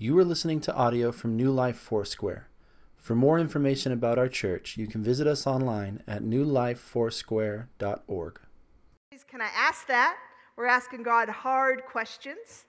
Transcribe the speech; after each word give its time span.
You 0.00 0.16
are 0.18 0.24
listening 0.24 0.60
to 0.60 0.72
audio 0.76 1.10
from 1.10 1.34
New 1.34 1.50
Life 1.50 1.76
Foursquare. 1.76 2.46
For 2.94 3.16
more 3.16 3.40
information 3.40 3.90
about 3.90 4.16
our 4.16 4.28
church, 4.28 4.76
you 4.76 4.86
can 4.86 5.02
visit 5.02 5.26
us 5.26 5.44
online 5.44 6.04
at 6.06 6.22
newlifefoursquare.org. 6.22 8.40
Can 9.26 9.40
I 9.40 9.48
ask 9.56 9.88
that? 9.88 10.16
We're 10.54 10.66
asking 10.66 11.02
God 11.02 11.28
hard 11.28 11.84
questions. 11.84 12.66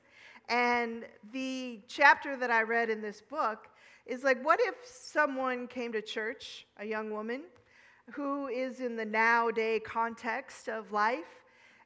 And 0.50 1.06
the 1.32 1.82
chapter 1.88 2.36
that 2.36 2.50
I 2.50 2.64
read 2.64 2.90
in 2.90 3.00
this 3.00 3.22
book 3.22 3.68
is 4.08 4.24
like, 4.24 4.44
what 4.44 4.60
if 4.64 4.74
someone 4.84 5.68
came 5.68 5.92
to 5.92 6.02
church, 6.02 6.66
a 6.80 6.86
young 6.86 7.12
woman, 7.12 7.44
who 8.12 8.48
is 8.48 8.80
in 8.80 8.96
the 8.96 9.06
nowadays 9.06 9.82
context 9.86 10.68
of 10.68 10.92
life, 10.92 11.44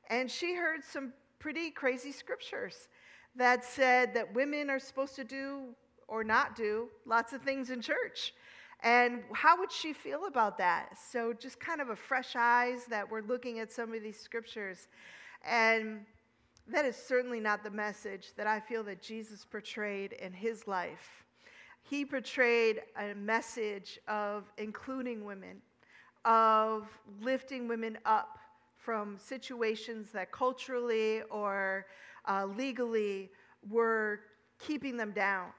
and 0.10 0.32
she 0.32 0.56
heard 0.56 0.86
some 0.86 1.12
pretty 1.38 1.70
crazy 1.70 2.14
scriptures 2.14 2.88
that 3.36 3.66
said 3.66 4.14
that 4.14 4.34
women 4.34 4.70
are 4.70 4.80
supposed 4.80 5.16
to 5.16 5.24
do 5.24 5.76
or 6.08 6.24
not 6.24 6.56
do 6.56 6.90
lots 7.06 7.34
of 7.34 7.42
things 7.42 7.70
in 7.70 7.82
church. 7.82 8.34
And 8.82 9.24
how 9.34 9.58
would 9.60 9.72
she 9.72 9.94
feel 9.94 10.26
about 10.26 10.58
that? 10.58 10.98
So, 11.12 11.34
just 11.34 11.60
kind 11.60 11.80
of 11.80 11.90
a 11.90 11.96
fresh 11.96 12.36
eyes 12.36 12.86
that 12.90 13.10
we're 13.10 13.22
looking 13.22 13.60
at 13.60 13.72
some 13.72 13.94
of 13.94 14.04
these 14.04 14.20
scriptures. 14.20 14.90
And 15.46 16.02
that 16.68 16.86
is 16.86 16.96
certainly 16.96 17.40
not 17.40 17.64
the 17.64 17.70
message 17.70 18.34
that 18.36 18.46
I 18.46 18.60
feel 18.60 18.84
that 18.84 19.02
Jesus 19.02 19.46
portrayed 19.46 20.14
in 20.14 20.34
his 20.34 20.68
life. 20.68 21.24
He 21.82 22.06
portrayed 22.06 22.82
a 22.98 23.14
message 23.14 24.00
of 24.08 24.52
including 24.58 25.26
women, 25.26 25.62
of 26.26 26.88
lifting 27.22 27.68
women 27.68 27.98
up 28.06 28.38
from 28.78 29.18
situations 29.18 30.12
that 30.12 30.32
culturally 30.32 31.22
or 31.30 31.86
uh, 32.26 32.46
legally 32.46 33.30
were 33.70 34.22
keeping 34.60 34.98
them 34.98 35.12
down. 35.12 35.50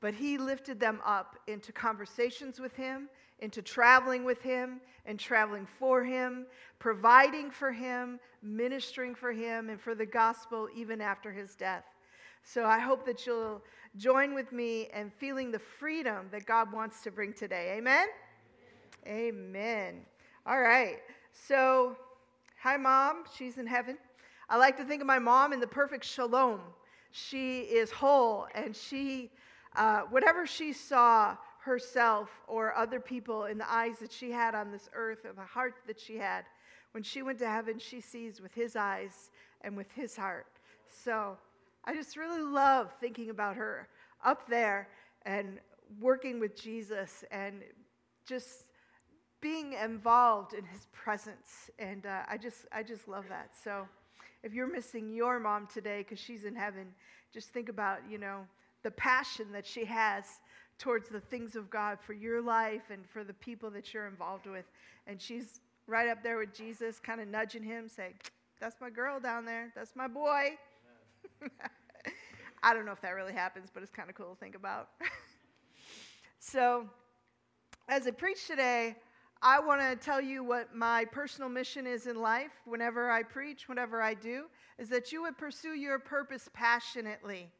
But 0.00 0.14
he 0.14 0.38
lifted 0.38 0.78
them 0.78 1.00
up 1.04 1.36
into 1.46 1.72
conversations 1.72 2.60
with 2.60 2.74
him, 2.74 3.08
into 3.38 3.62
traveling 3.62 4.24
with 4.24 4.42
him, 4.42 4.80
and 5.06 5.18
traveling 5.18 5.66
for 5.66 6.04
him, 6.04 6.46
providing 6.78 7.50
for 7.50 7.72
him, 7.72 8.20
ministering 8.42 9.14
for 9.14 9.32
him, 9.32 9.70
and 9.70 9.80
for 9.80 9.94
the 9.94 10.06
gospel 10.06 10.68
even 10.74 11.00
after 11.00 11.32
his 11.32 11.54
death. 11.54 11.84
So 12.42 12.64
I 12.64 12.78
hope 12.78 13.04
that 13.06 13.26
you'll 13.26 13.62
join 13.96 14.34
with 14.34 14.52
me 14.52 14.88
in 14.94 15.10
feeling 15.10 15.50
the 15.50 15.58
freedom 15.58 16.28
that 16.30 16.46
God 16.46 16.72
wants 16.72 17.02
to 17.02 17.10
bring 17.10 17.32
today. 17.32 17.74
Amen? 17.76 18.06
Amen. 19.06 19.34
Amen. 19.34 20.00
All 20.46 20.60
right. 20.60 20.98
So, 21.32 21.96
hi, 22.62 22.76
Mom. 22.76 23.24
She's 23.36 23.58
in 23.58 23.66
heaven. 23.66 23.98
I 24.48 24.56
like 24.58 24.76
to 24.76 24.84
think 24.84 25.00
of 25.00 25.06
my 25.06 25.18
mom 25.18 25.52
in 25.52 25.60
the 25.60 25.66
perfect 25.66 26.04
shalom. 26.04 26.60
She 27.10 27.60
is 27.60 27.90
whole, 27.90 28.46
and 28.54 28.76
she, 28.76 29.30
uh, 29.74 30.02
whatever 30.10 30.46
she 30.46 30.72
saw 30.72 31.36
herself 31.64 32.30
or 32.46 32.74
other 32.76 33.00
people 33.00 33.46
in 33.46 33.58
the 33.58 33.68
eyes 33.68 33.98
that 33.98 34.12
she 34.12 34.30
had 34.30 34.54
on 34.54 34.70
this 34.70 34.88
earth, 34.94 35.24
or 35.24 35.32
the 35.32 35.42
heart 35.42 35.74
that 35.88 35.98
she 35.98 36.16
had, 36.16 36.44
when 36.92 37.02
she 37.02 37.22
went 37.22 37.38
to 37.40 37.48
heaven, 37.48 37.78
she 37.78 38.00
sees 38.00 38.40
with 38.40 38.54
his 38.54 38.76
eyes 38.76 39.30
and 39.62 39.76
with 39.76 39.90
his 39.92 40.16
heart. 40.16 40.46
So 40.86 41.36
I 41.84 41.94
just 41.94 42.16
really 42.16 42.40
love 42.40 42.94
thinking 43.00 43.30
about 43.30 43.56
her 43.56 43.88
up 44.24 44.48
there 44.48 44.88
and 45.22 45.58
working 46.00 46.38
with 46.38 46.60
Jesus 46.60 47.24
and 47.30 47.62
just 48.26 48.66
being 49.40 49.74
involved 49.74 50.54
in 50.54 50.64
his 50.64 50.86
presence. 50.92 51.70
And 51.78 52.06
uh, 52.06 52.22
I 52.28 52.38
just, 52.38 52.66
I 52.72 52.82
just 52.82 53.08
love 53.08 53.24
that. 53.28 53.50
So 53.62 53.86
if 54.46 54.54
you're 54.54 54.72
missing 54.72 55.12
your 55.12 55.40
mom 55.40 55.66
today 55.66 55.98
because 55.98 56.20
she's 56.20 56.44
in 56.44 56.54
heaven, 56.54 56.86
just 57.34 57.48
think 57.50 57.68
about, 57.68 57.98
you 58.08 58.16
know, 58.16 58.42
the 58.84 58.92
passion 58.92 59.46
that 59.52 59.66
she 59.66 59.84
has 59.84 60.24
towards 60.78 61.08
the 61.08 61.18
things 61.18 61.56
of 61.56 61.68
God 61.68 61.98
for 62.00 62.12
your 62.12 62.40
life 62.40 62.90
and 62.90 63.04
for 63.08 63.24
the 63.24 63.34
people 63.34 63.70
that 63.70 63.92
you're 63.92 64.06
involved 64.06 64.46
with. 64.46 64.64
And 65.08 65.20
she's 65.20 65.60
right 65.88 66.08
up 66.08 66.22
there 66.22 66.38
with 66.38 66.54
Jesus, 66.54 67.00
kind 67.00 67.20
of 67.20 67.26
nudging 67.26 67.64
him, 67.64 67.88
saying, 67.88 68.14
That's 68.60 68.76
my 68.80 68.88
girl 68.88 69.18
down 69.18 69.44
there. 69.44 69.72
That's 69.74 69.96
my 69.96 70.06
boy. 70.06 70.52
I 72.62 72.72
don't 72.72 72.86
know 72.86 72.92
if 72.92 73.00
that 73.00 73.16
really 73.16 73.32
happens, 73.32 73.68
but 73.74 73.82
it's 73.82 73.90
kind 73.90 74.08
of 74.08 74.14
cool 74.14 74.30
to 74.30 74.36
think 74.36 74.54
about. 74.54 74.90
so, 76.38 76.88
as 77.88 78.06
I 78.06 78.12
preach 78.12 78.46
today, 78.46 78.94
I 79.42 79.60
want 79.60 79.80
to 79.82 79.96
tell 79.96 80.20
you 80.20 80.42
what 80.42 80.74
my 80.74 81.04
personal 81.04 81.50
mission 81.50 81.86
is 81.86 82.06
in 82.06 82.16
life 82.16 82.52
whenever 82.64 83.10
I 83.10 83.22
preach, 83.22 83.68
whenever 83.68 84.00
I 84.00 84.14
do, 84.14 84.44
is 84.78 84.88
that 84.88 85.12
you 85.12 85.22
would 85.22 85.36
pursue 85.36 85.74
your 85.74 85.98
purpose 85.98 86.48
passionately. 86.54 87.50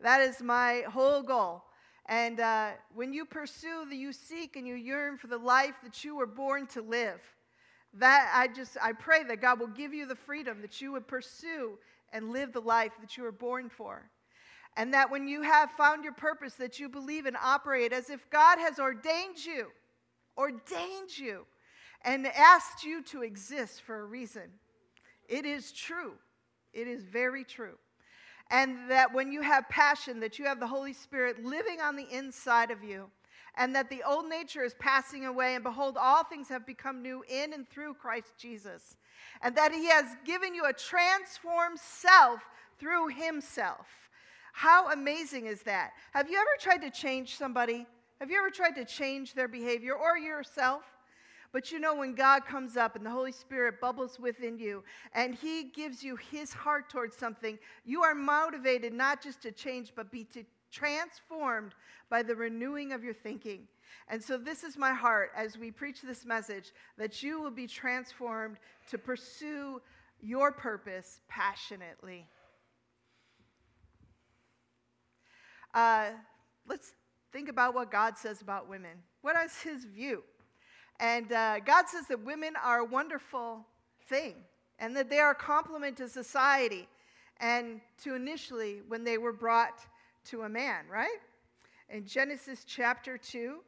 That 0.00 0.20
is 0.20 0.40
my 0.42 0.84
whole 0.88 1.22
goal. 1.22 1.64
And 2.06 2.40
uh, 2.40 2.70
when 2.94 3.12
you 3.12 3.24
pursue, 3.24 3.86
the, 3.88 3.96
you 3.96 4.12
seek 4.12 4.56
and 4.56 4.66
you 4.66 4.74
yearn 4.74 5.16
for 5.16 5.26
the 5.26 5.38
life 5.38 5.74
that 5.82 6.04
you 6.04 6.16
were 6.16 6.26
born 6.26 6.66
to 6.68 6.82
live. 6.82 7.20
That 7.94 8.32
I 8.34 8.48
just 8.48 8.76
I 8.80 8.92
pray 8.92 9.22
that 9.24 9.40
God 9.40 9.60
will 9.60 9.66
give 9.66 9.92
you 9.92 10.06
the 10.06 10.14
freedom 10.16 10.62
that 10.62 10.80
you 10.80 10.92
would 10.92 11.06
pursue 11.06 11.78
and 12.12 12.32
live 12.32 12.52
the 12.52 12.60
life 12.60 12.92
that 13.00 13.16
you 13.16 13.22
were 13.24 13.32
born 13.32 13.68
for. 13.68 14.08
And 14.76 14.94
that 14.94 15.10
when 15.10 15.28
you 15.28 15.42
have 15.42 15.70
found 15.72 16.02
your 16.02 16.14
purpose, 16.14 16.54
that 16.54 16.80
you 16.80 16.88
believe 16.88 17.26
and 17.26 17.36
operate 17.36 17.92
as 17.92 18.08
if 18.08 18.28
God 18.30 18.58
has 18.58 18.78
ordained 18.78 19.44
you 19.44 19.66
ordained 20.36 21.16
you 21.16 21.46
and 22.04 22.26
asked 22.26 22.84
you 22.84 23.02
to 23.02 23.22
exist 23.22 23.82
for 23.82 24.00
a 24.00 24.04
reason. 24.04 24.50
It 25.28 25.44
is 25.44 25.72
true. 25.72 26.14
It 26.72 26.88
is 26.88 27.04
very 27.04 27.44
true. 27.44 27.78
And 28.50 28.90
that 28.90 29.14
when 29.14 29.32
you 29.32 29.40
have 29.42 29.68
passion, 29.68 30.20
that 30.20 30.38
you 30.38 30.44
have 30.46 30.60
the 30.60 30.66
Holy 30.66 30.92
Spirit 30.92 31.44
living 31.44 31.80
on 31.80 31.96
the 31.96 32.06
inside 32.10 32.70
of 32.70 32.82
you, 32.82 33.08
and 33.56 33.74
that 33.74 33.90
the 33.90 34.02
old 34.02 34.28
nature 34.28 34.62
is 34.62 34.74
passing 34.78 35.26
away, 35.26 35.54
and 35.54 35.64
behold, 35.64 35.96
all 35.98 36.24
things 36.24 36.48
have 36.48 36.66
become 36.66 37.02
new 37.02 37.22
in 37.28 37.52
and 37.52 37.68
through 37.68 37.94
Christ 37.94 38.32
Jesus. 38.38 38.96
And 39.42 39.56
that 39.56 39.72
He 39.72 39.86
has 39.86 40.06
given 40.24 40.54
you 40.54 40.64
a 40.64 40.72
transformed 40.72 41.78
self 41.78 42.40
through 42.78 43.08
Himself. 43.08 43.86
How 44.52 44.90
amazing 44.90 45.46
is 45.46 45.62
that? 45.62 45.92
Have 46.12 46.28
you 46.28 46.36
ever 46.36 46.50
tried 46.58 46.82
to 46.86 46.90
change 46.90 47.36
somebody? 47.36 47.86
Have 48.22 48.30
you 48.30 48.38
ever 48.38 48.50
tried 48.50 48.76
to 48.76 48.84
change 48.84 49.34
their 49.34 49.48
behavior 49.48 49.94
or 49.94 50.16
yourself? 50.16 50.84
But 51.50 51.72
you 51.72 51.80
know, 51.80 51.96
when 51.96 52.14
God 52.14 52.46
comes 52.46 52.76
up 52.76 52.94
and 52.94 53.04
the 53.04 53.10
Holy 53.10 53.32
Spirit 53.32 53.80
bubbles 53.80 54.20
within 54.20 54.60
you 54.60 54.84
and 55.12 55.34
He 55.34 55.64
gives 55.64 56.04
you 56.04 56.14
His 56.14 56.52
heart 56.52 56.88
towards 56.88 57.16
something, 57.16 57.58
you 57.84 58.04
are 58.04 58.14
motivated 58.14 58.92
not 58.92 59.20
just 59.20 59.42
to 59.42 59.50
change, 59.50 59.92
but 59.96 60.12
be 60.12 60.22
to 60.34 60.44
transformed 60.70 61.74
by 62.10 62.22
the 62.22 62.36
renewing 62.36 62.92
of 62.92 63.02
your 63.02 63.12
thinking. 63.12 63.66
And 64.06 64.22
so, 64.22 64.38
this 64.38 64.62
is 64.62 64.76
my 64.76 64.92
heart 64.92 65.32
as 65.36 65.58
we 65.58 65.72
preach 65.72 66.00
this 66.00 66.24
message 66.24 66.70
that 66.98 67.24
you 67.24 67.40
will 67.40 67.50
be 67.50 67.66
transformed 67.66 68.58
to 68.88 68.98
pursue 68.98 69.82
your 70.20 70.52
purpose 70.52 71.18
passionately. 71.28 72.28
Uh, 75.74 76.10
let's 76.68 76.92
think 77.32 77.48
about 77.48 77.74
what 77.74 77.90
God 77.90 78.18
says 78.18 78.42
about 78.42 78.68
women. 78.68 78.90
What 79.22 79.36
is 79.44 79.60
his 79.60 79.84
view? 79.84 80.22
And 81.00 81.32
uh, 81.32 81.60
God 81.60 81.88
says 81.88 82.06
that 82.08 82.24
women 82.24 82.54
are 82.62 82.80
a 82.80 82.84
wonderful 82.84 83.66
thing 84.08 84.34
and 84.78 84.94
that 84.96 85.08
they 85.08 85.18
are 85.18 85.30
a 85.30 85.34
complement 85.34 85.96
to 85.96 86.08
society 86.08 86.88
and 87.38 87.80
to 88.04 88.14
initially 88.14 88.82
when 88.86 89.02
they 89.02 89.18
were 89.18 89.32
brought 89.32 89.80
to 90.26 90.42
a 90.42 90.48
man, 90.48 90.84
right? 90.90 91.18
In 91.88 92.06
Genesis 92.06 92.64
chapter 92.64 93.18
2, 93.18 93.58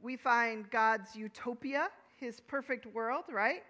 we 0.00 0.16
find 0.16 0.70
God's 0.70 1.14
utopia, 1.14 1.88
his 2.16 2.40
perfect 2.40 2.86
world, 2.86 3.24
right? 3.30 3.62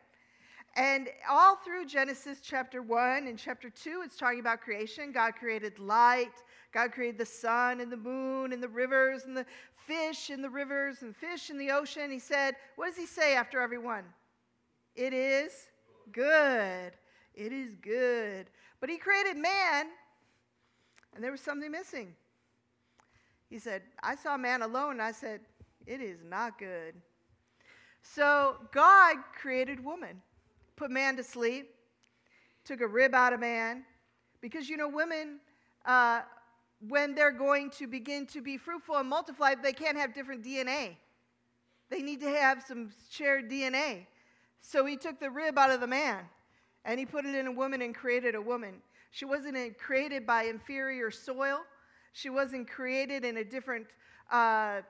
And 0.75 1.09
all 1.29 1.57
through 1.57 1.85
Genesis 1.85 2.41
chapter 2.43 2.81
1 2.81 3.27
and 3.27 3.39
chapter 3.39 3.69
2, 3.69 4.03
it's 4.05 4.17
talking 4.17 4.41
about 4.41 4.63
creation. 4.63 5.13
God 5.13 5.35
created 5.35 5.79
light, 5.79 6.33
God 6.73 6.93
created 6.93 7.19
the 7.19 7.27
sun 7.27 7.81
and 7.81 7.93
the 7.93 7.97
moon 7.97 8.55
and 8.55 8.63
the 8.63 8.69
rivers 8.69 9.25
and 9.25 9.37
the 9.37 9.45
fish 9.87 10.31
in 10.31 10.41
the 10.41 10.49
rivers 10.49 11.03
and 11.03 11.15
fish 11.15 11.51
in 11.51 11.59
the 11.59 11.71
ocean. 11.71 12.11
He 12.11 12.19
said, 12.19 12.57
What 12.77 12.87
does 12.87 12.97
he 12.97 13.05
say 13.05 13.37
after 13.37 13.61
every 13.61 13.79
one? 13.79 14.05
It 14.97 15.13
is 15.13 15.53
good. 16.11 16.93
It 17.35 17.53
is 17.53 17.75
good. 17.77 18.47
But 18.81 18.89
he 18.89 18.97
created 18.97 19.37
man, 19.37 19.89
and 21.15 21.23
there 21.23 21.31
was 21.31 21.43
something 21.43 21.71
missing. 21.71 22.15
He 23.51 23.59
said, 23.59 23.83
I 24.03 24.17
saw 24.17 24.39
man 24.39 24.63
alone, 24.63 24.93
and 24.93 25.03
I 25.03 25.13
said, 25.13 25.41
It 25.87 26.01
is 26.01 26.25
not 26.25 26.59
good. 26.59 26.95
So 28.03 28.57
God 28.73 29.17
created 29.39 29.85
woman 29.85 30.23
put 30.83 30.91
man 30.91 31.17
to 31.17 31.23
sleep, 31.23 31.71
took 32.65 32.81
a 32.81 32.87
rib 32.87 33.15
out 33.15 33.33
of 33.33 33.39
man. 33.39 33.85
Because, 34.41 34.69
you 34.69 34.77
know, 34.77 34.89
women, 34.89 35.39
uh, 35.87 36.23
when 36.89 37.15
they're 37.15 37.31
going 37.31 37.71
to 37.71 37.87
begin 37.87 38.27
to 38.27 38.41
be 38.41 38.57
fruitful 38.57 38.97
and 38.97 39.09
multiply, 39.09 39.55
they 39.55 39.73
can't 39.73 39.97
have 39.97 40.13
different 40.13 40.43
DNA. 40.45 40.97
They 41.89 42.03
need 42.03 42.21
to 42.23 42.29
have 42.29 42.65
some 42.67 42.91
shared 43.11 43.49
DNA. 43.49 44.07
So 44.61 44.85
he 44.85 44.97
took 44.97 45.21
the 45.21 45.31
rib 45.31 45.57
out 45.57 45.71
of 45.71 45.79
the 45.79 45.87
man 45.87 46.25
and 46.85 46.99
he 46.99 47.07
put 47.07 47.27
it 47.27 47.37
in 47.37 47.47
a 47.47 47.53
woman 47.53 47.81
and 47.81 47.95
created 47.95 48.35
a 48.35 48.43
woman. 48.43 48.75
She 49.13 49.25
wasn't 49.25 49.79
created 49.79 50.27
by 50.27 50.45
inferior 50.45 51.13
soil. 51.13 51.61
She 52.13 52.29
wasn't 52.29 52.69
created 52.69 53.25
in 53.25 53.37
a 53.37 53.45
different 53.45 53.87
uh, 54.33 54.81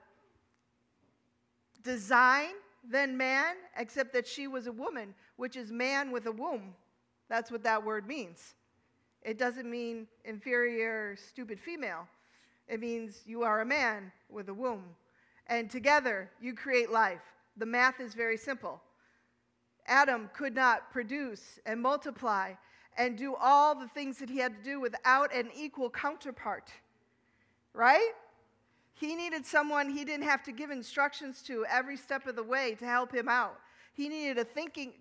design 1.82 2.52
than 2.88 3.14
man, 3.14 3.56
except 3.76 4.14
that 4.14 4.26
she 4.26 4.46
was 4.46 4.66
a 4.66 4.72
woman, 4.72 5.14
which 5.42 5.56
is 5.56 5.72
man 5.72 6.12
with 6.12 6.26
a 6.26 6.30
womb. 6.30 6.72
That's 7.28 7.50
what 7.50 7.64
that 7.64 7.84
word 7.84 8.06
means. 8.06 8.54
It 9.22 9.38
doesn't 9.38 9.68
mean 9.68 10.06
inferior, 10.24 11.16
stupid 11.16 11.58
female. 11.58 12.06
It 12.68 12.78
means 12.78 13.22
you 13.26 13.42
are 13.42 13.60
a 13.60 13.66
man 13.66 14.12
with 14.30 14.50
a 14.50 14.54
womb. 14.54 14.84
And 15.48 15.68
together 15.68 16.30
you 16.40 16.54
create 16.54 16.92
life. 16.92 17.24
The 17.56 17.66
math 17.66 17.98
is 17.98 18.14
very 18.14 18.36
simple. 18.36 18.80
Adam 19.88 20.30
could 20.32 20.54
not 20.54 20.92
produce 20.92 21.58
and 21.66 21.82
multiply 21.82 22.52
and 22.96 23.18
do 23.18 23.34
all 23.34 23.74
the 23.74 23.88
things 23.88 24.18
that 24.18 24.30
he 24.30 24.38
had 24.38 24.56
to 24.56 24.62
do 24.62 24.78
without 24.80 25.34
an 25.34 25.50
equal 25.56 25.90
counterpart. 25.90 26.70
Right? 27.74 28.12
He 28.94 29.16
needed 29.16 29.44
someone 29.44 29.90
he 29.90 30.04
didn't 30.04 30.26
have 30.26 30.44
to 30.44 30.52
give 30.52 30.70
instructions 30.70 31.42
to 31.48 31.66
every 31.68 31.96
step 31.96 32.28
of 32.28 32.36
the 32.36 32.44
way 32.44 32.76
to 32.78 32.84
help 32.84 33.12
him 33.12 33.28
out. 33.28 33.58
He 33.92 34.08
needed 34.08 34.38
a 34.38 34.44
thinking 34.44 34.92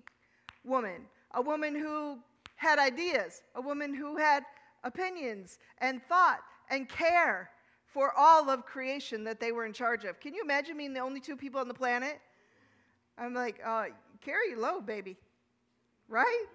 woman, 0.64 1.06
a 1.34 1.42
woman 1.42 1.76
who 1.76 2.20
had 2.56 2.80
ideas, 2.80 3.42
a 3.56 3.62
woman 3.62 3.94
who 3.94 4.18
had 4.18 4.44
opinions 4.84 5.60
and 5.80 6.02
thought 6.04 6.40
and 6.70 6.88
care 6.88 7.50
for 7.86 8.14
all 8.18 8.50
of 8.50 8.66
creation 8.66 9.24
that 9.26 9.40
they 9.40 9.52
were 9.52 9.66
in 9.66 9.74
charge 9.74 10.06
of. 10.06 10.20
Can 10.20 10.34
you 10.34 10.42
imagine 10.44 10.78
being 10.78 10.94
the 10.94 11.00
only 11.00 11.20
two 11.20 11.36
people 11.36 11.60
on 11.60 11.68
the 11.68 11.74
planet? 11.74 12.20
I'm 13.18 13.34
like, 13.34 13.60
uh, 13.66 13.86
carry 14.22 14.56
load, 14.56 14.86
baby. 14.86 15.18
Right? 16.08 16.46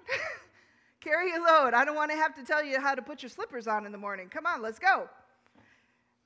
carry 1.00 1.30
your 1.30 1.44
load. 1.44 1.74
I 1.74 1.84
don't 1.84 1.96
want 1.96 2.10
to 2.10 2.16
have 2.16 2.34
to 2.36 2.44
tell 2.44 2.64
you 2.64 2.80
how 2.80 2.94
to 2.94 3.02
put 3.02 3.22
your 3.22 3.30
slippers 3.30 3.66
on 3.66 3.84
in 3.84 3.92
the 3.92 3.98
morning. 3.98 4.28
Come 4.28 4.46
on, 4.46 4.62
let's 4.62 4.78
go. 4.78 5.08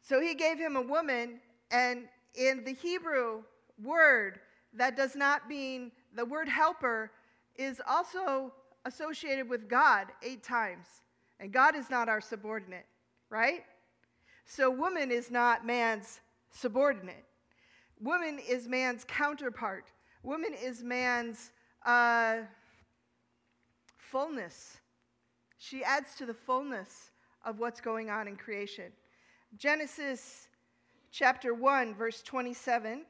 So 0.01 0.21
he 0.21 0.35
gave 0.35 0.59
him 0.59 0.77
a 0.77 0.83
woman, 0.83 1.41
and 1.71 2.05
in 2.35 2.65
the 2.65 2.73
Hebrew 2.73 3.43
word, 3.83 4.41
that 4.75 4.97
does 4.97 5.17
not 5.17 5.49
mean 5.49 5.93
the 6.15 6.25
word 6.25 6.49
helper 6.49 7.11
is 7.61 7.81
also 7.87 8.53
associated 8.87 9.49
with 9.49 9.69
God 9.69 10.07
eight 10.23 10.43
times. 10.43 10.87
And 11.39 11.53
God 11.53 11.77
is 11.77 11.91
not 11.91 12.09
our 12.09 12.21
subordinate, 12.21 12.87
right? 13.29 13.65
So 14.47 14.71
woman 14.71 15.11
is 15.11 15.31
not 15.31 15.67
man's 15.67 16.21
subordinate. 16.51 17.25
Woman 18.01 18.41
is 18.49 18.67
man's 18.67 19.05
counterpart. 19.05 19.93
Woman 20.23 20.55
is 20.61 20.83
man's 20.83 21.53
uh, 21.85 22.39
fullness. 23.99 24.79
She 25.59 25.85
adds 25.85 26.15
to 26.17 26.27
the 26.27 26.35
fullness 26.35 27.11
of 27.45 27.59
what's 27.59 27.81
going 27.81 28.09
on 28.09 28.27
in 28.27 28.37
creation. 28.37 28.93
Genesis 29.59 30.49
chapter 31.11 31.53
1, 31.53 31.95
verse 31.95 32.23
27. 32.23 33.03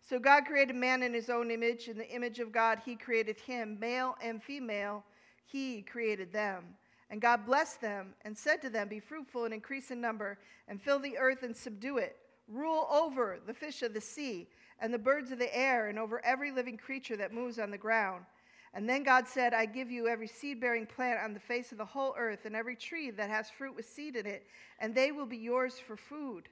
So 0.00 0.18
God 0.18 0.44
created 0.46 0.76
man 0.76 1.02
in 1.02 1.12
his 1.12 1.30
own 1.30 1.50
image. 1.50 1.88
In 1.88 1.98
the 1.98 2.10
image 2.10 2.38
of 2.38 2.52
God, 2.52 2.80
he 2.84 2.96
created 2.96 3.38
him. 3.40 3.78
Male 3.78 4.16
and 4.22 4.42
female, 4.42 5.04
he 5.44 5.82
created 5.82 6.32
them. 6.32 6.64
And 7.10 7.20
God 7.20 7.44
blessed 7.44 7.80
them 7.80 8.14
and 8.24 8.36
said 8.36 8.62
to 8.62 8.70
them, 8.70 8.88
Be 8.88 9.00
fruitful 9.00 9.44
and 9.44 9.54
increase 9.54 9.90
in 9.90 10.00
number, 10.00 10.38
and 10.68 10.80
fill 10.80 10.98
the 10.98 11.18
earth 11.18 11.42
and 11.42 11.56
subdue 11.56 11.98
it. 11.98 12.16
Rule 12.48 12.86
over 12.90 13.38
the 13.46 13.54
fish 13.54 13.82
of 13.82 13.94
the 13.94 14.00
sea 14.00 14.48
and 14.80 14.94
the 14.94 14.98
birds 14.98 15.30
of 15.30 15.38
the 15.38 15.56
air, 15.56 15.88
and 15.88 15.98
over 15.98 16.24
every 16.24 16.50
living 16.50 16.76
creature 16.76 17.16
that 17.16 17.34
moves 17.34 17.58
on 17.58 17.70
the 17.70 17.78
ground. 17.78 18.24
And 18.72 18.88
then 18.88 19.02
God 19.02 19.28
said, 19.28 19.52
I 19.52 19.66
give 19.66 19.90
you 19.90 20.08
every 20.08 20.28
seed 20.28 20.60
bearing 20.60 20.86
plant 20.86 21.20
on 21.22 21.34
the 21.34 21.40
face 21.40 21.72
of 21.72 21.78
the 21.78 21.84
whole 21.84 22.14
earth, 22.16 22.46
and 22.46 22.56
every 22.56 22.76
tree 22.76 23.10
that 23.10 23.28
has 23.28 23.50
fruit 23.50 23.76
with 23.76 23.86
seed 23.86 24.16
in 24.16 24.26
it, 24.26 24.46
and 24.78 24.94
they 24.94 25.12
will 25.12 25.26
be 25.26 25.36
yours 25.36 25.78
for 25.78 25.96
food. 25.96 26.48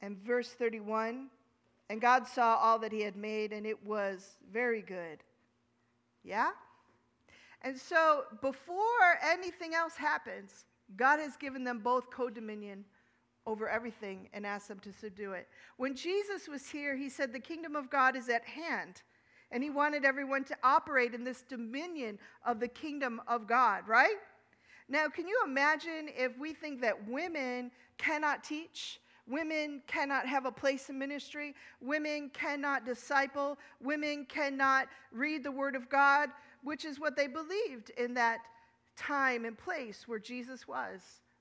And 0.00 0.16
verse 0.16 0.50
31 0.50 1.28
And 1.90 2.00
God 2.00 2.26
saw 2.26 2.56
all 2.56 2.78
that 2.80 2.92
he 2.92 3.02
had 3.02 3.16
made, 3.16 3.52
and 3.52 3.66
it 3.66 3.84
was 3.84 4.36
very 4.52 4.82
good. 4.82 5.24
Yeah? 6.22 6.50
And 7.62 7.78
so, 7.78 8.24
before 8.42 9.18
anything 9.22 9.74
else 9.74 9.96
happens, 9.96 10.66
God 10.96 11.18
has 11.18 11.36
given 11.36 11.64
them 11.64 11.80
both 11.80 12.10
co 12.10 12.30
dominion 12.30 12.84
over 13.46 13.68
everything 13.68 14.28
and 14.34 14.44
asked 14.44 14.68
them 14.68 14.78
to 14.80 14.92
subdue 14.92 15.32
it. 15.32 15.48
When 15.78 15.96
Jesus 15.96 16.46
was 16.46 16.68
here, 16.68 16.94
he 16.96 17.08
said, 17.08 17.32
The 17.32 17.40
kingdom 17.40 17.74
of 17.74 17.90
God 17.90 18.14
is 18.16 18.28
at 18.28 18.44
hand. 18.44 19.02
And 19.50 19.62
he 19.62 19.70
wanted 19.70 20.04
everyone 20.04 20.44
to 20.44 20.56
operate 20.62 21.14
in 21.14 21.24
this 21.24 21.40
dominion 21.40 22.18
of 22.44 22.60
the 22.60 22.68
kingdom 22.68 23.22
of 23.26 23.46
God, 23.46 23.88
right? 23.88 24.16
Now, 24.90 25.08
can 25.08 25.26
you 25.26 25.40
imagine 25.44 26.10
if 26.14 26.36
we 26.38 26.52
think 26.52 26.82
that 26.82 27.08
women 27.08 27.70
cannot 27.96 28.44
teach? 28.44 29.00
Women 29.28 29.82
cannot 29.86 30.26
have 30.26 30.46
a 30.46 30.52
place 30.52 30.88
in 30.88 30.98
ministry. 30.98 31.54
Women 31.80 32.30
cannot 32.32 32.86
disciple. 32.86 33.58
Women 33.82 34.24
cannot 34.26 34.88
read 35.12 35.44
the 35.44 35.52
Word 35.52 35.76
of 35.76 35.90
God, 35.90 36.30
which 36.62 36.84
is 36.84 36.98
what 36.98 37.14
they 37.14 37.26
believed 37.26 37.90
in 37.98 38.14
that 38.14 38.40
time 38.96 39.44
and 39.44 39.56
place 39.56 40.08
where 40.08 40.18
Jesus 40.18 40.66
was. 40.66 41.00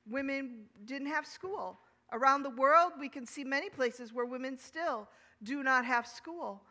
Women 0.10 0.66
didn't 0.86 1.08
have 1.08 1.26
school. 1.26 1.80
Around 2.12 2.44
the 2.44 2.52
world, 2.52 2.94
we 3.00 3.10
can 3.10 3.26
see 3.26 3.44
many 3.44 3.70
places 3.70 4.14
where 4.14 4.26
women 4.26 4.58
still 4.58 5.08
do 5.44 5.64
not 5.64 5.86
have 5.86 6.06
school. 6.06 6.62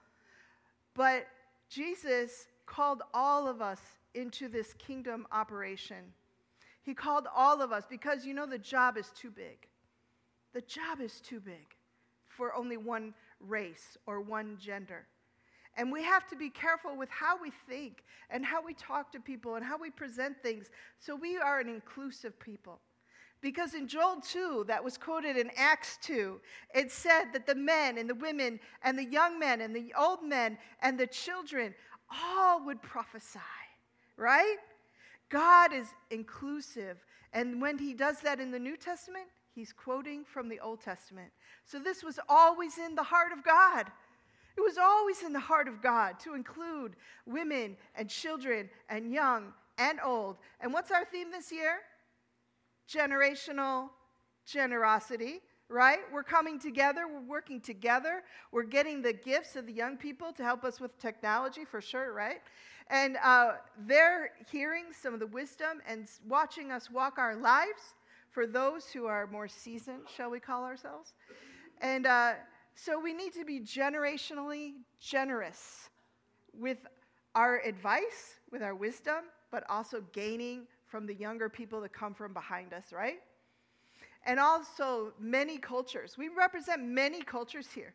But 0.95 1.27
Jesus 1.69 2.47
called 2.67 3.03
all 3.15 3.49
of 3.49 3.63
us 3.63 3.81
into 4.15 4.49
this 4.49 4.75
kingdom 4.75 5.27
operation. 5.33 6.13
He 6.83 6.95
called 6.95 7.27
all 7.35 7.61
of 7.63 7.73
us 7.73 7.85
because 7.89 8.25
you 8.25 8.33
know 8.33 8.47
the 8.47 8.59
job 8.59 8.97
is 8.97 9.11
too 9.11 9.31
big. 9.31 9.67
The 10.56 10.62
job 10.62 11.03
is 11.03 11.20
too 11.20 11.38
big 11.38 11.76
for 12.29 12.55
only 12.55 12.79
one 12.79 13.12
race 13.41 13.99
or 14.06 14.23
one 14.23 14.56
gender. 14.58 15.06
And 15.76 15.93
we 15.93 16.03
have 16.03 16.26
to 16.29 16.35
be 16.35 16.49
careful 16.49 16.97
with 16.97 17.11
how 17.11 17.38
we 17.38 17.50
think 17.69 18.05
and 18.31 18.43
how 18.43 18.64
we 18.64 18.73
talk 18.73 19.12
to 19.12 19.20
people 19.20 19.56
and 19.56 19.62
how 19.62 19.76
we 19.76 19.91
present 19.91 20.43
things 20.43 20.70
so 20.99 21.14
we 21.14 21.37
are 21.37 21.61
an 21.61 21.69
inclusive 21.69 22.41
people. 22.41 22.81
Because 23.43 23.75
in 23.75 23.87
Joel 23.87 24.23
2, 24.23 24.64
that 24.67 24.82
was 24.82 24.97
quoted 24.97 25.37
in 25.37 25.50
Acts 25.58 25.99
2, 26.00 26.41
it 26.75 26.91
said 26.91 27.35
that 27.35 27.47
the 27.47 27.55
men 27.55 27.99
and 27.99 28.08
the 28.08 28.14
women 28.14 28.58
and 28.82 28.99
the 28.99 29.05
young 29.05 29.38
men 29.38 29.61
and 29.61 29.76
the 29.76 29.93
old 29.94 30.23
men 30.23 30.56
and 30.81 30.99
the 30.99 31.06
children 31.06 31.75
all 32.11 32.64
would 32.64 32.81
prophesy, 32.81 33.41
right? 34.17 34.56
God 35.29 35.75
is 35.75 35.88
inclusive. 36.11 37.05
And 37.35 37.61
when 37.61 37.76
he 37.76 37.93
does 37.93 38.20
that 38.20 38.41
in 38.41 38.53
the 38.53 38.58
New 38.58 38.79
Testament, 38.79 39.26
he's 39.56 39.73
quoting 39.73 40.25
from 40.25 40.49
the 40.49 40.61
Old 40.61 40.81
Testament. 40.81 41.32
So 41.65 41.81
this 41.81 42.05
was 42.05 42.20
always 42.29 42.79
in 42.79 42.94
the 42.94 43.03
heart 43.03 43.32
of 43.32 43.43
God. 43.43 43.86
It 44.56 44.60
was 44.60 44.79
always 44.79 45.25
in 45.25 45.32
the 45.32 45.41
heart 45.41 45.67
of 45.67 45.82
God 45.82 46.20
to 46.20 46.34
include 46.34 46.94
women 47.27 47.77
and 47.96 48.08
children 48.08 48.70
and 48.89 49.10
young 49.13 49.53
and 49.77 49.98
old. 50.05 50.36
And 50.60 50.72
what's 50.72 50.93
our 50.93 51.05
theme 51.05 51.32
this 51.32 51.51
year? 51.51 51.81
generational 52.89 53.91
generosity, 54.44 55.41
right? 55.69 55.98
We're 56.13 56.22
coming 56.22 56.58
together, 56.58 57.06
we're 57.13 57.29
working 57.29 57.60
together, 57.60 58.22
we're 58.53 58.63
getting 58.63 59.03
the 59.03 59.13
gifts 59.13 59.56
of 59.56 59.67
the 59.67 59.72
young 59.72 59.96
people 59.96 60.32
to 60.34 60.44
help 60.44 60.65
us 60.65 60.81
with 60.81 60.96
technology 60.98 61.65
for 61.65 61.81
sure, 61.81 62.13
right? 62.13 62.41
And 62.89 63.17
uh, 63.22 63.55
they're 63.86 64.31
hearing 64.51 64.84
some 64.93 65.13
of 65.13 65.20
the 65.20 65.27
wisdom 65.27 65.82
and 65.89 66.08
watching 66.29 66.70
us 66.70 66.91
walk 66.91 67.19
our 67.19 67.34
lives 67.34 67.95
for 68.36 68.46
those 68.46 68.90
who 68.90 69.06
are 69.06 69.26
more 69.28 69.48
seasoned, 69.48 70.02
shall 70.14 70.28
we 70.28 70.38
call 70.38 70.62
ourselves. 70.62 71.14
And 71.81 72.06
uh, 72.06 72.34
so 72.74 73.00
we 73.00 73.14
need 73.14 73.32
to 73.32 73.46
be 73.46 73.60
generationally 73.60 74.74
generous 75.00 75.88
with 76.52 76.76
our 77.34 77.62
advice, 77.64 78.34
with 78.52 78.62
our 78.62 78.74
wisdom, 78.74 79.24
but 79.50 79.64
also 79.70 80.02
gaining 80.12 80.66
from 80.84 81.06
the 81.06 81.14
younger 81.14 81.48
people 81.48 81.81
that 81.81 81.94
come 81.94 82.12
from 82.12 82.34
behind 82.34 82.74
us, 82.74 82.93
right? 82.93 83.20
And 84.26 84.38
also 84.38 85.14
many 85.19 85.56
cultures. 85.56 86.19
We 86.19 86.28
represent 86.28 86.84
many 86.84 87.22
cultures 87.22 87.69
here. 87.74 87.94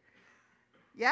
Yeah? 0.96 1.12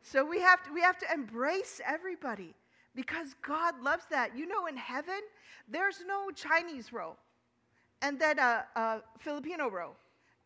So 0.00 0.24
we 0.24 0.40
have 0.40 0.64
to 0.64 0.72
we 0.72 0.80
have 0.80 0.96
to 1.00 1.12
embrace 1.12 1.78
everybody 1.86 2.54
because 2.94 3.34
God 3.46 3.74
loves 3.82 4.04
that. 4.10 4.34
You 4.34 4.46
know 4.46 4.66
in 4.66 4.78
heaven 4.78 5.20
there's 5.68 6.02
no 6.06 6.30
Chinese 6.30 6.90
row. 6.90 7.18
And 8.02 8.18
then 8.18 8.38
a, 8.38 8.64
a 8.76 9.00
Filipino 9.18 9.68
row. 9.68 9.92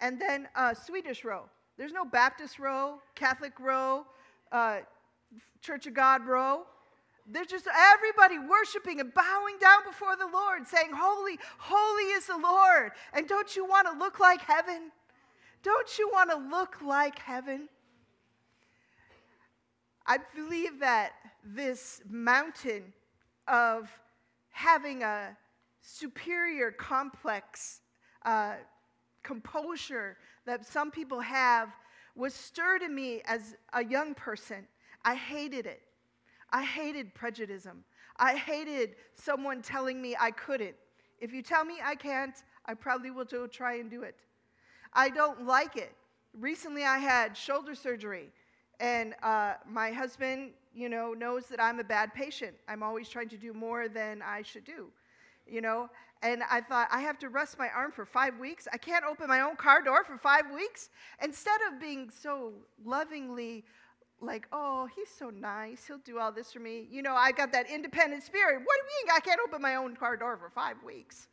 And 0.00 0.20
then 0.20 0.48
a 0.56 0.74
Swedish 0.74 1.24
row. 1.24 1.44
There's 1.76 1.92
no 1.92 2.04
Baptist 2.04 2.58
row, 2.58 3.00
Catholic 3.14 3.58
row, 3.58 4.04
uh, 4.52 4.78
Church 5.60 5.86
of 5.86 5.94
God 5.94 6.26
row. 6.26 6.62
There's 7.26 7.46
just 7.46 7.66
everybody 7.66 8.38
worshiping 8.38 9.00
and 9.00 9.12
bowing 9.14 9.58
down 9.60 9.78
before 9.86 10.14
the 10.16 10.26
Lord, 10.26 10.66
saying, 10.66 10.90
Holy, 10.94 11.38
holy 11.58 12.12
is 12.12 12.26
the 12.26 12.36
Lord. 12.36 12.92
And 13.14 13.26
don't 13.26 13.56
you 13.56 13.64
want 13.64 13.88
to 13.90 13.98
look 13.98 14.20
like 14.20 14.42
heaven? 14.42 14.90
Don't 15.62 15.98
you 15.98 16.10
want 16.12 16.30
to 16.30 16.36
look 16.36 16.82
like 16.82 17.18
heaven? 17.18 17.68
I 20.06 20.18
believe 20.34 20.80
that 20.80 21.12
this 21.42 22.02
mountain 22.08 22.92
of 23.48 23.88
having 24.50 25.02
a 25.02 25.34
superior 25.84 26.70
complex 26.70 27.80
uh, 28.24 28.54
composure 29.22 30.16
that 30.46 30.66
some 30.66 30.90
people 30.90 31.20
have 31.20 31.68
was 32.16 32.32
stirred 32.32 32.82
in 32.82 32.94
me 32.94 33.22
as 33.26 33.54
a 33.72 33.84
young 33.84 34.14
person. 34.14 34.66
I 35.04 35.14
hated 35.14 35.66
it. 35.66 35.82
I 36.50 36.62
hated 36.62 37.14
prejudice. 37.14 37.66
I 38.16 38.36
hated 38.36 38.94
someone 39.14 39.60
telling 39.60 40.00
me 40.00 40.16
I 40.18 40.30
couldn't. 40.30 40.76
If 41.20 41.32
you 41.32 41.42
tell 41.42 41.64
me 41.64 41.76
I 41.82 41.94
can't, 41.94 42.34
I 42.66 42.74
probably 42.74 43.10
will 43.10 43.26
try 43.48 43.74
and 43.76 43.90
do 43.90 44.02
it. 44.02 44.16
I 44.92 45.10
don't 45.10 45.46
like 45.46 45.76
it. 45.76 45.92
Recently, 46.38 46.84
I 46.84 46.98
had 46.98 47.36
shoulder 47.36 47.74
surgery, 47.74 48.30
and 48.80 49.14
uh, 49.22 49.54
my 49.68 49.90
husband, 49.90 50.50
you 50.74 50.88
know, 50.88 51.12
knows 51.12 51.46
that 51.46 51.60
I'm 51.60 51.78
a 51.78 51.84
bad 51.84 52.12
patient. 52.14 52.54
I'm 52.68 52.82
always 52.82 53.08
trying 53.08 53.28
to 53.30 53.36
do 53.36 53.52
more 53.52 53.88
than 53.88 54.22
I 54.22 54.42
should 54.42 54.64
do, 54.64 54.88
you 55.46 55.60
know. 55.60 55.88
And 56.22 56.42
I 56.50 56.62
thought, 56.62 56.88
I 56.90 57.00
have 57.00 57.18
to 57.18 57.28
rest 57.28 57.58
my 57.58 57.68
arm 57.68 57.92
for 57.92 58.06
five 58.06 58.38
weeks. 58.38 58.66
I 58.72 58.78
can't 58.78 59.04
open 59.04 59.28
my 59.28 59.40
own 59.40 59.56
car 59.56 59.82
door 59.82 60.04
for 60.04 60.16
five 60.16 60.44
weeks. 60.54 60.88
Instead 61.22 61.60
of 61.68 61.78
being 61.78 62.10
so 62.10 62.52
lovingly 62.82 63.64
like, 64.20 64.46
oh, 64.52 64.88
he's 64.96 65.10
so 65.10 65.30
nice. 65.30 65.86
He'll 65.86 65.98
do 65.98 66.18
all 66.18 66.32
this 66.32 66.52
for 66.52 66.60
me. 66.60 66.86
You 66.90 67.02
know, 67.02 67.14
I 67.14 67.32
got 67.32 67.52
that 67.52 67.70
independent 67.70 68.22
spirit. 68.22 68.60
What 68.64 68.76
do 68.80 68.86
you 68.86 69.06
mean 69.06 69.14
I 69.14 69.20
can't 69.20 69.40
open 69.46 69.60
my 69.60 69.74
own 69.74 69.96
car 69.96 70.16
door 70.16 70.38
for 70.38 70.48
five 70.48 70.76
weeks? 70.82 71.28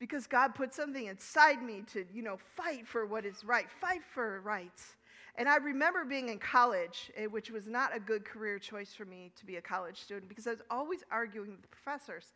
Because 0.00 0.26
God 0.26 0.54
put 0.54 0.74
something 0.74 1.06
inside 1.06 1.62
me 1.62 1.82
to, 1.92 2.04
you 2.12 2.22
know, 2.22 2.36
fight 2.56 2.86
for 2.86 3.06
what 3.06 3.24
is 3.24 3.44
right, 3.44 3.66
fight 3.80 4.02
for 4.12 4.40
rights. 4.40 4.96
And 5.36 5.48
I 5.48 5.56
remember 5.56 6.04
being 6.04 6.28
in 6.28 6.38
college, 6.38 7.10
eh, 7.16 7.26
which 7.26 7.50
was 7.50 7.66
not 7.66 7.94
a 7.94 8.00
good 8.00 8.24
career 8.24 8.58
choice 8.58 8.94
for 8.94 9.04
me 9.04 9.32
to 9.36 9.46
be 9.46 9.56
a 9.56 9.62
college 9.62 10.00
student 10.00 10.28
because 10.28 10.46
I 10.46 10.50
was 10.50 10.62
always 10.70 11.00
arguing 11.10 11.50
with 11.52 11.62
the 11.62 11.68
professors. 11.68 12.32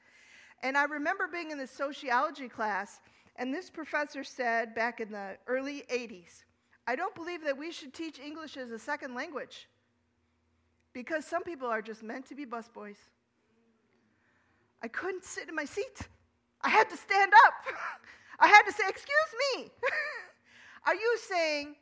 And 0.62 0.76
I 0.76 0.84
remember 0.84 1.28
being 1.28 1.50
in 1.50 1.58
the 1.58 1.66
sociology 1.66 2.48
class, 2.48 3.00
and 3.36 3.54
this 3.54 3.70
professor 3.70 4.24
said 4.24 4.74
back 4.74 5.00
in 5.00 5.12
the 5.12 5.36
early 5.46 5.84
80s, 5.90 6.44
I 6.86 6.96
don't 6.96 7.14
believe 7.14 7.44
that 7.44 7.56
we 7.56 7.70
should 7.70 7.92
teach 7.92 8.18
English 8.18 8.56
as 8.56 8.70
a 8.70 8.78
second 8.78 9.14
language 9.14 9.68
because 10.92 11.24
some 11.24 11.44
people 11.44 11.68
are 11.68 11.82
just 11.82 12.02
meant 12.02 12.26
to 12.28 12.34
be 12.34 12.46
busboys. 12.46 12.96
I 14.82 14.88
couldn't 14.88 15.24
sit 15.24 15.48
in 15.48 15.54
my 15.54 15.64
seat. 15.64 16.08
I 16.62 16.70
had 16.70 16.88
to 16.90 16.96
stand 16.96 17.32
up. 17.46 17.54
I 18.40 18.48
had 18.48 18.62
to 18.62 18.72
say, 18.72 18.84
Excuse 18.88 19.32
me. 19.56 19.70
are 20.86 20.94
you 20.94 21.18
saying 21.28 21.76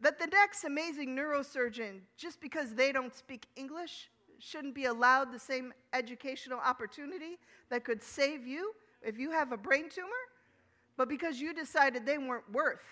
that 0.00 0.18
the 0.18 0.26
next 0.26 0.64
amazing 0.64 1.16
neurosurgeon, 1.16 2.00
just 2.16 2.40
because 2.40 2.74
they 2.74 2.92
don't 2.92 3.14
speak 3.14 3.46
English, 3.56 4.10
shouldn't 4.42 4.74
be 4.74 4.86
allowed 4.86 5.32
the 5.32 5.38
same 5.38 5.72
educational 5.92 6.58
opportunity 6.58 7.38
that 7.70 7.84
could 7.84 8.02
save 8.02 8.44
you 8.44 8.74
if 9.00 9.16
you 9.16 9.30
have 9.30 9.52
a 9.52 9.56
brain 9.56 9.88
tumor? 9.88 10.08
But 10.96 11.08
because 11.08 11.40
you 11.40 11.54
decided 11.54 12.04
they 12.04 12.18
weren't 12.18 12.50
worth 12.52 12.82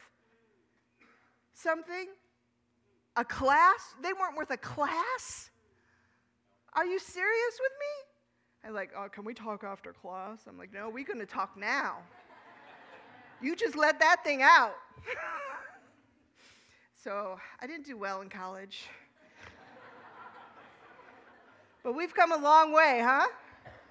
something? 1.52 2.06
A 3.16 3.24
class? 3.24 3.94
They 4.00 4.12
weren't 4.12 4.36
worth 4.36 4.50
a 4.50 4.56
class? 4.56 5.50
Are 6.74 6.86
you 6.86 7.00
serious 7.00 7.58
with 7.60 7.72
me? 7.80 8.68
I'm 8.68 8.74
like, 8.74 8.90
oh, 8.96 9.08
can 9.08 9.24
we 9.24 9.34
talk 9.34 9.64
after 9.64 9.92
class? 9.92 10.40
I'm 10.48 10.56
like, 10.56 10.72
no, 10.72 10.88
we're 10.88 11.04
going 11.04 11.18
to 11.18 11.26
talk 11.26 11.56
now. 11.58 11.98
you 13.42 13.56
just 13.56 13.76
let 13.76 13.98
that 13.98 14.22
thing 14.22 14.42
out. 14.42 14.74
so 16.94 17.40
I 17.60 17.66
didn't 17.66 17.86
do 17.86 17.96
well 17.96 18.20
in 18.20 18.28
college. 18.28 18.84
But 21.82 21.94
we've 21.94 22.14
come 22.14 22.32
a 22.32 22.36
long 22.36 22.72
way, 22.72 23.00
huh? 23.02 23.26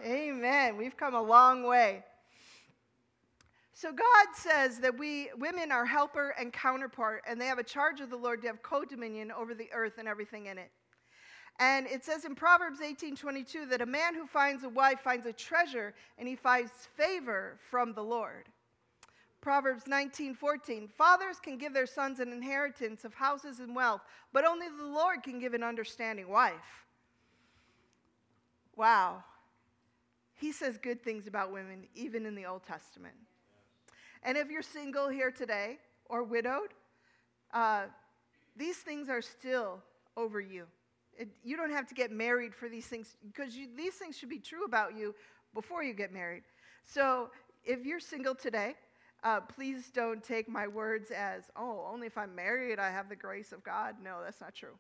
Amen. 0.04 0.78
We've 0.78 0.96
come 0.96 1.14
a 1.14 1.22
long 1.22 1.64
way. 1.64 2.04
So 3.74 3.92
God 3.92 4.28
says 4.36 4.80
that 4.80 4.98
we 4.98 5.30
women 5.38 5.72
are 5.72 5.86
helper 5.86 6.36
and 6.38 6.52
counterpart, 6.52 7.24
and 7.26 7.40
they 7.40 7.46
have 7.46 7.60
a 7.60 7.64
charge 7.64 8.02
of 8.02 8.10
the 8.10 8.18
Lord 8.18 8.42
to 8.42 8.48
have 8.48 8.62
co-dominion 8.62 9.32
over 9.32 9.54
the 9.54 9.70
earth 9.74 9.94
and 9.98 10.08
everything 10.08 10.48
in 10.48 10.58
it. 10.58 10.72
And 11.60 11.88
it 11.88 12.04
says 12.06 12.26
in 12.26 12.36
Proverbs 12.36 12.80
18:22 12.82 13.70
that 13.70 13.82
a 13.82 13.86
man 13.86 14.16
who 14.16 14.26
finds 14.26 14.64
a 14.64 14.70
wife 14.70 15.02
finds 15.02 15.26
a 15.26 15.34
treasure 15.34 15.94
and 16.18 16.28
he 16.28 16.36
finds 16.36 16.72
favor 16.96 17.58
from 17.70 17.94
the 17.94 18.04
Lord. 18.04 18.50
Proverbs 19.42 19.86
19:14 19.86 20.90
Fathers 20.90 21.40
can 21.40 21.58
give 21.58 21.74
their 21.74 21.86
sons 21.86 22.20
an 22.20 22.32
inheritance 22.32 23.06
of 23.06 23.14
houses 23.14 23.60
and 23.60 23.76
wealth, 23.76 24.02
but 24.34 24.46
only 24.46 24.68
the 24.68 24.86
Lord 24.86 25.24
can 25.24 25.40
give 25.40 25.54
an 25.54 25.64
understanding 25.64 26.28
wife. 26.28 26.86
Wow. 28.80 29.26
He 30.36 30.54
says 30.54 30.78
good 30.78 31.04
things 31.04 31.28
about 31.28 31.52
women 31.52 31.86
even 31.96 32.26
in 32.26 32.34
the 32.34 32.46
Old 32.46 32.64
Testament. 32.64 33.14
And 34.24 34.38
if 34.38 34.50
you're 34.50 34.62
single 34.62 35.10
here 35.10 35.32
today 35.32 35.80
or 36.06 36.24
widowed, 36.24 36.74
uh, 37.54 37.88
these 38.56 38.78
things 38.78 39.10
are 39.10 39.22
still 39.22 39.82
over 40.16 40.40
you. 40.40 40.64
It, 41.18 41.28
you 41.44 41.58
don't 41.58 41.74
have 41.74 41.88
to 41.88 41.94
get 41.94 42.10
married 42.10 42.56
for 42.56 42.70
these 42.70 42.86
things 42.86 43.18
because 43.28 43.54
these 43.76 43.96
things 43.96 44.18
should 44.18 44.30
be 44.30 44.40
true 44.40 44.64
about 44.64 44.96
you 44.96 45.14
before 45.54 45.84
you 45.84 45.94
get 45.94 46.14
married. 46.14 46.44
So 46.86 47.32
if 47.66 47.86
you're 47.86 48.00
single 48.00 48.34
today, 48.34 48.76
uh, 49.26 49.42
please 49.42 49.92
don't 49.94 50.24
take 50.24 50.48
my 50.48 50.70
words 50.70 51.12
as, 51.12 51.52
oh, 51.58 51.86
only 51.92 52.08
if 52.08 52.18
I'm 52.18 52.34
married 52.34 52.80
I 52.80 52.92
have 52.92 53.10
the 53.10 53.18
grace 53.18 53.52
of 53.52 53.62
God. 53.62 53.96
No, 54.02 54.20
that's 54.24 54.40
not 54.40 54.56
true. 54.56 54.78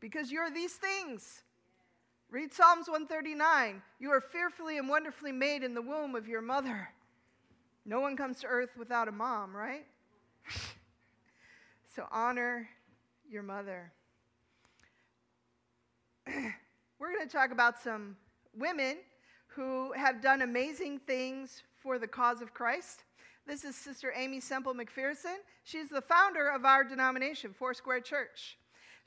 Because 0.00 0.32
you're 0.32 0.50
these 0.50 0.76
things. 0.76 1.42
Read 2.30 2.52
Psalms 2.52 2.88
139. 2.88 3.80
You 3.98 4.10
are 4.10 4.20
fearfully 4.20 4.76
and 4.76 4.86
wonderfully 4.86 5.32
made 5.32 5.62
in 5.62 5.72
the 5.72 5.80
womb 5.80 6.14
of 6.14 6.28
your 6.28 6.42
mother. 6.42 6.90
No 7.86 8.00
one 8.00 8.18
comes 8.18 8.40
to 8.40 8.46
earth 8.46 8.76
without 8.76 9.08
a 9.08 9.12
mom, 9.12 9.56
right? 9.56 9.86
so 11.94 12.04
honor 12.12 12.68
your 13.30 13.42
mother. 13.42 13.90
We're 16.26 17.14
going 17.14 17.26
to 17.26 17.32
talk 17.32 17.50
about 17.50 17.80
some 17.80 18.14
women 18.54 18.98
who 19.46 19.92
have 19.92 20.20
done 20.20 20.42
amazing 20.42 20.98
things 21.06 21.62
for 21.82 21.98
the 21.98 22.06
cause 22.06 22.42
of 22.42 22.52
Christ. 22.52 23.04
This 23.46 23.64
is 23.64 23.74
Sister 23.74 24.12
Aimee 24.14 24.40
Semple 24.40 24.74
McPherson. 24.74 25.36
She's 25.64 25.88
the 25.88 26.02
founder 26.02 26.48
of 26.48 26.66
our 26.66 26.84
denomination, 26.84 27.54
Foursquare 27.58 28.00
Church. 28.00 28.57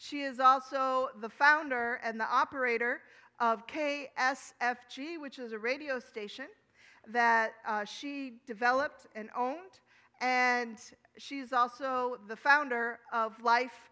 She 0.04 0.24
is 0.24 0.40
also 0.40 1.10
the 1.22 1.30
founder 1.30 2.00
and 2.04 2.20
the 2.20 2.26
operator 2.26 3.02
of 3.40 3.68
KSFG, 3.68 5.22
which 5.22 5.38
is 5.38 5.52
a 5.52 5.60
radio 5.60 6.00
station 6.00 6.48
that 7.10 7.54
uh, 7.68 7.86
she 7.86 8.40
developed 8.48 9.06
and 9.14 9.30
owned. 9.38 9.80
And 10.20 10.80
she's 11.20 11.54
also 11.54 12.18
the 12.28 12.36
founder 12.36 12.98
of 13.14 13.40
Life 13.44 13.92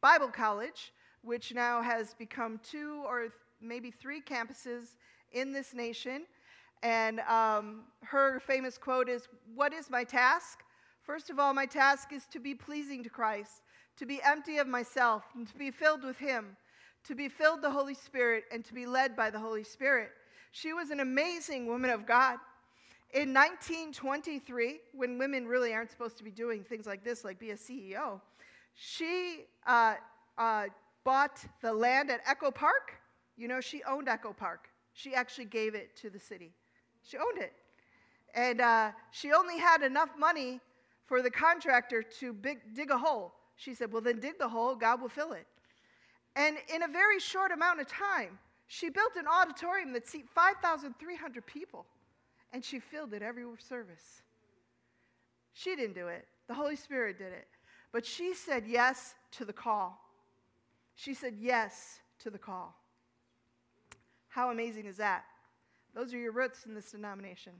Bible 0.00 0.28
College, 0.28 0.90
which 1.20 1.52
now 1.52 1.82
has 1.82 2.14
become 2.14 2.58
two 2.62 3.04
or 3.06 3.28
maybe 3.60 3.90
three 3.90 4.22
campuses 4.22 4.96
in 5.32 5.52
this 5.52 5.74
nation. 5.74 6.22
And 6.82 7.20
um, 7.20 7.82
her 8.04 8.40
famous 8.40 8.78
quote 8.78 9.10
is 9.10 9.28
What 9.54 9.74
is 9.74 9.90
my 9.90 10.04
task? 10.04 10.60
First 11.02 11.28
of 11.28 11.38
all, 11.38 11.52
my 11.52 11.66
task 11.66 12.10
is 12.10 12.24
to 12.30 12.40
be 12.40 12.54
pleasing 12.54 13.02
to 13.02 13.10
Christ, 13.10 13.60
to 13.98 14.06
be 14.06 14.20
empty 14.24 14.58
of 14.58 14.66
myself, 14.66 15.24
and 15.34 15.46
to 15.48 15.56
be 15.56 15.70
filled 15.70 16.02
with 16.02 16.18
Him, 16.18 16.56
to 17.04 17.14
be 17.14 17.28
filled 17.28 17.62
the 17.62 17.70
Holy 17.70 17.94
Spirit, 17.94 18.44
and 18.52 18.64
to 18.64 18.74
be 18.74 18.86
led 18.86 19.16
by 19.16 19.30
the 19.30 19.38
Holy 19.38 19.64
Spirit. 19.64 20.10
She 20.52 20.72
was 20.72 20.90
an 20.90 21.00
amazing 21.00 21.66
woman 21.66 21.90
of 21.90 22.06
God. 22.06 22.38
In 23.14 23.34
1923, 23.34 24.80
when 24.94 25.18
women 25.18 25.46
really 25.46 25.74
aren't 25.74 25.90
supposed 25.90 26.16
to 26.18 26.24
be 26.24 26.30
doing 26.30 26.64
things 26.64 26.86
like 26.86 27.04
this, 27.04 27.24
like 27.24 27.38
be 27.38 27.50
a 27.50 27.56
CEO, 27.56 28.20
she 28.74 29.44
uh, 29.66 29.94
uh, 30.38 30.66
bought 31.04 31.44
the 31.60 31.72
land 31.72 32.10
at 32.10 32.20
Echo 32.26 32.50
Park. 32.50 32.94
You 33.36 33.48
know, 33.48 33.60
she 33.60 33.82
owned 33.84 34.08
Echo 34.08 34.32
Park. 34.32 34.68
She 34.94 35.14
actually 35.14 35.46
gave 35.46 35.74
it 35.74 35.96
to 35.96 36.10
the 36.10 36.18
city. 36.18 36.52
She 37.02 37.16
owned 37.16 37.38
it. 37.38 37.52
And 38.34 38.60
uh, 38.60 38.92
she 39.10 39.32
only 39.32 39.58
had 39.58 39.82
enough 39.82 40.10
money 40.18 40.60
for 41.06 41.22
the 41.22 41.30
contractor 41.30 42.02
to 42.20 42.32
big, 42.32 42.60
dig 42.74 42.90
a 42.90 42.98
hole. 42.98 43.34
She 43.56 43.74
said, 43.74 43.92
Well, 43.92 44.02
then 44.02 44.20
dig 44.20 44.38
the 44.38 44.48
hole, 44.48 44.74
God 44.74 45.00
will 45.00 45.08
fill 45.08 45.32
it. 45.32 45.46
And 46.34 46.56
in 46.74 46.82
a 46.82 46.88
very 46.88 47.20
short 47.20 47.52
amount 47.52 47.80
of 47.80 47.88
time, 47.88 48.38
she 48.66 48.88
built 48.88 49.16
an 49.16 49.26
auditorium 49.26 49.92
that 49.92 50.06
seat 50.06 50.26
5,300 50.34 51.46
people, 51.46 51.84
and 52.52 52.64
she 52.64 52.78
filled 52.78 53.12
it 53.12 53.22
every 53.22 53.44
service. 53.58 54.22
She 55.52 55.76
didn't 55.76 55.94
do 55.94 56.08
it, 56.08 56.26
the 56.48 56.54
Holy 56.54 56.76
Spirit 56.76 57.18
did 57.18 57.32
it. 57.32 57.48
But 57.92 58.06
she 58.06 58.32
said 58.32 58.64
yes 58.66 59.14
to 59.32 59.44
the 59.44 59.52
call. 59.52 59.98
She 60.94 61.12
said 61.12 61.34
yes 61.38 62.00
to 62.20 62.30
the 62.30 62.38
call. 62.38 62.74
How 64.28 64.50
amazing 64.50 64.86
is 64.86 64.96
that? 64.96 65.24
Those 65.94 66.14
are 66.14 66.18
your 66.18 66.32
roots 66.32 66.64
in 66.64 66.74
this 66.74 66.92
denomination. 66.92 67.52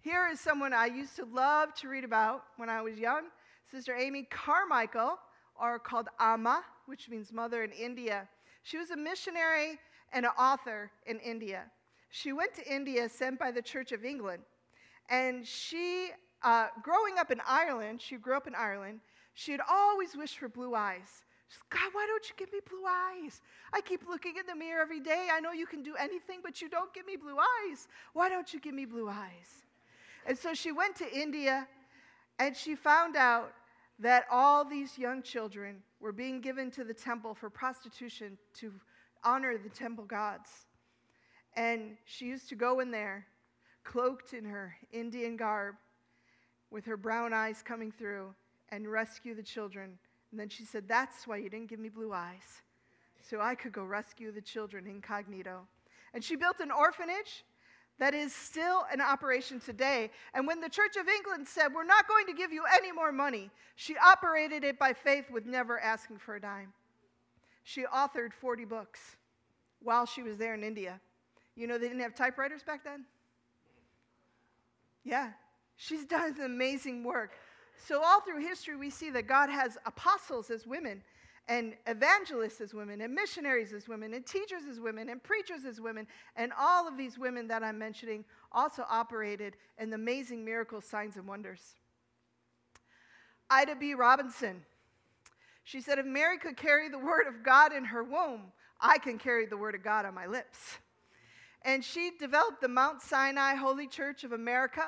Here 0.00 0.28
is 0.30 0.38
someone 0.38 0.74
I 0.74 0.86
used 0.86 1.16
to 1.16 1.24
love 1.24 1.72
to 1.76 1.88
read 1.88 2.04
about 2.04 2.44
when 2.58 2.68
I 2.68 2.82
was 2.82 2.98
young 2.98 3.24
Sister 3.70 3.94
Amy 3.94 4.26
Carmichael, 4.30 5.18
or 5.60 5.78
called 5.78 6.08
Amma, 6.20 6.62
which 6.86 7.08
means 7.08 7.32
mother 7.32 7.62
in 7.64 7.72
India. 7.72 8.28
She 8.62 8.78
was 8.78 8.90
a 8.90 8.96
missionary 8.96 9.78
and 10.12 10.24
an 10.24 10.32
author 10.38 10.90
in 11.06 11.18
India. 11.20 11.64
She 12.10 12.32
went 12.32 12.54
to 12.54 12.72
India 12.72 13.08
sent 13.08 13.38
by 13.38 13.50
the 13.50 13.62
Church 13.62 13.92
of 13.92 14.04
England, 14.04 14.42
and 15.08 15.46
she 15.46 16.10
uh, 16.42 16.68
growing 16.82 17.18
up 17.18 17.30
in 17.30 17.40
Ireland, 17.46 18.00
she 18.00 18.16
grew 18.16 18.36
up 18.36 18.46
in 18.46 18.54
Ireland, 18.54 19.00
she 19.34 19.52
had 19.52 19.60
always 19.68 20.16
wished 20.16 20.38
for 20.38 20.48
blue 20.48 20.74
eyes. 20.74 21.24
God, 21.70 21.90
why 21.92 22.06
don't 22.06 22.28
you 22.28 22.34
give 22.36 22.52
me 22.52 22.60
blue 22.68 22.84
eyes? 22.86 23.40
I 23.72 23.80
keep 23.80 24.08
looking 24.08 24.36
in 24.36 24.46
the 24.46 24.54
mirror 24.54 24.82
every 24.82 25.00
day. 25.00 25.28
I 25.32 25.40
know 25.40 25.52
you 25.52 25.66
can 25.66 25.82
do 25.82 25.94
anything, 25.96 26.40
but 26.42 26.60
you 26.60 26.68
don't 26.68 26.92
give 26.92 27.06
me 27.06 27.16
blue 27.16 27.36
eyes. 27.36 27.88
Why 28.12 28.28
don't 28.28 28.52
you 28.52 28.60
give 28.60 28.74
me 28.74 28.84
blue 28.84 29.08
eyes? 29.08 29.64
And 30.26 30.36
so 30.36 30.54
she 30.54 30.72
went 30.72 30.96
to 30.96 31.12
India 31.12 31.68
and 32.38 32.56
she 32.56 32.74
found 32.74 33.16
out 33.16 33.52
that 33.98 34.26
all 34.30 34.64
these 34.64 34.98
young 34.98 35.22
children 35.22 35.82
were 36.00 36.12
being 36.12 36.40
given 36.40 36.70
to 36.72 36.84
the 36.84 36.94
temple 36.94 37.34
for 37.34 37.48
prostitution 37.48 38.36
to 38.54 38.72
honor 39.24 39.56
the 39.56 39.70
temple 39.70 40.04
gods. 40.04 40.66
And 41.54 41.96
she 42.04 42.26
used 42.26 42.48
to 42.50 42.54
go 42.54 42.80
in 42.80 42.90
there, 42.90 43.26
cloaked 43.84 44.34
in 44.34 44.44
her 44.44 44.76
Indian 44.92 45.36
garb, 45.36 45.76
with 46.70 46.84
her 46.84 46.96
brown 46.96 47.32
eyes 47.32 47.62
coming 47.62 47.90
through, 47.90 48.34
and 48.68 48.86
rescue 48.86 49.34
the 49.34 49.42
children. 49.42 49.98
And 50.30 50.38
then 50.38 50.48
she 50.48 50.64
said, 50.64 50.86
That's 50.86 51.26
why 51.26 51.38
you 51.38 51.48
didn't 51.48 51.70
give 51.70 51.78
me 51.78 51.88
blue 51.88 52.12
eyes, 52.12 52.62
so 53.22 53.40
I 53.40 53.54
could 53.54 53.72
go 53.72 53.84
rescue 53.84 54.30
the 54.30 54.42
children 54.42 54.86
incognito. 54.86 55.66
And 56.12 56.22
she 56.22 56.36
built 56.36 56.60
an 56.60 56.70
orphanage 56.70 57.44
that 57.98 58.14
is 58.14 58.34
still 58.34 58.84
in 58.92 59.00
operation 59.00 59.58
today. 59.58 60.10
And 60.34 60.46
when 60.46 60.60
the 60.60 60.68
Church 60.68 60.96
of 60.96 61.08
England 61.08 61.48
said, 61.48 61.68
We're 61.74 61.84
not 61.84 62.08
going 62.08 62.26
to 62.26 62.32
give 62.32 62.52
you 62.52 62.64
any 62.74 62.92
more 62.92 63.12
money, 63.12 63.50
she 63.74 63.96
operated 63.96 64.64
it 64.64 64.78
by 64.78 64.92
faith 64.92 65.30
with 65.30 65.46
never 65.46 65.80
asking 65.80 66.18
for 66.18 66.34
a 66.34 66.40
dime. 66.40 66.72
She 67.64 67.84
authored 67.84 68.32
40 68.32 68.64
books 68.64 69.16
while 69.82 70.06
she 70.06 70.22
was 70.22 70.36
there 70.36 70.54
in 70.54 70.62
India. 70.62 71.00
You 71.56 71.66
know, 71.66 71.78
they 71.78 71.88
didn't 71.88 72.02
have 72.02 72.14
typewriters 72.14 72.62
back 72.62 72.84
then? 72.84 73.04
Yeah, 75.04 75.30
she's 75.76 76.04
done 76.04 76.36
amazing 76.44 77.02
work. 77.02 77.32
So, 77.76 78.02
all 78.02 78.20
through 78.20 78.40
history, 78.40 78.76
we 78.76 78.90
see 78.90 79.10
that 79.10 79.26
God 79.26 79.50
has 79.50 79.78
apostles 79.86 80.50
as 80.50 80.66
women 80.66 81.02
and 81.48 81.74
evangelists 81.86 82.60
as 82.60 82.74
women, 82.74 83.00
and 83.00 83.14
missionaries 83.14 83.72
as 83.72 83.88
women, 83.88 84.14
and 84.14 84.26
teachers 84.26 84.62
as 84.68 84.80
women, 84.80 85.08
and 85.08 85.22
preachers 85.22 85.64
as 85.64 85.80
women. 85.80 86.06
And 86.34 86.52
all 86.58 86.88
of 86.88 86.96
these 86.96 87.18
women 87.18 87.46
that 87.48 87.62
I'm 87.62 87.78
mentioning 87.78 88.24
also 88.50 88.84
operated 88.90 89.56
in 89.78 89.90
the 89.90 89.94
amazing 89.94 90.44
miracles, 90.44 90.84
signs, 90.84 91.16
and 91.16 91.26
wonders. 91.26 91.60
Ida 93.48 93.76
B. 93.76 93.94
Robinson, 93.94 94.62
she 95.62 95.80
said, 95.80 95.98
If 95.98 96.06
Mary 96.06 96.38
could 96.38 96.56
carry 96.56 96.88
the 96.88 96.98
word 96.98 97.28
of 97.28 97.44
God 97.44 97.72
in 97.72 97.84
her 97.84 98.02
womb, 98.02 98.52
I 98.80 98.98
can 98.98 99.18
carry 99.18 99.46
the 99.46 99.56
word 99.56 99.76
of 99.76 99.84
God 99.84 100.04
on 100.04 100.14
my 100.14 100.26
lips. 100.26 100.78
And 101.62 101.84
she 101.84 102.10
developed 102.18 102.60
the 102.60 102.68
Mount 102.68 103.02
Sinai 103.02 103.54
Holy 103.54 103.86
Church 103.86 104.24
of 104.24 104.32
America. 104.32 104.84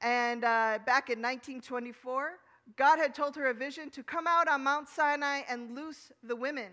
And 0.00 0.44
uh, 0.44 0.78
back 0.84 1.08
in 1.10 1.20
1924, 1.20 2.38
God 2.74 2.98
had 2.98 3.14
told 3.14 3.36
her 3.36 3.46
a 3.46 3.54
vision 3.54 3.90
to 3.90 4.02
come 4.02 4.26
out 4.26 4.48
on 4.48 4.64
Mount 4.64 4.88
Sinai 4.88 5.42
and 5.48 5.74
loose 5.76 6.10
the 6.22 6.34
women. 6.34 6.72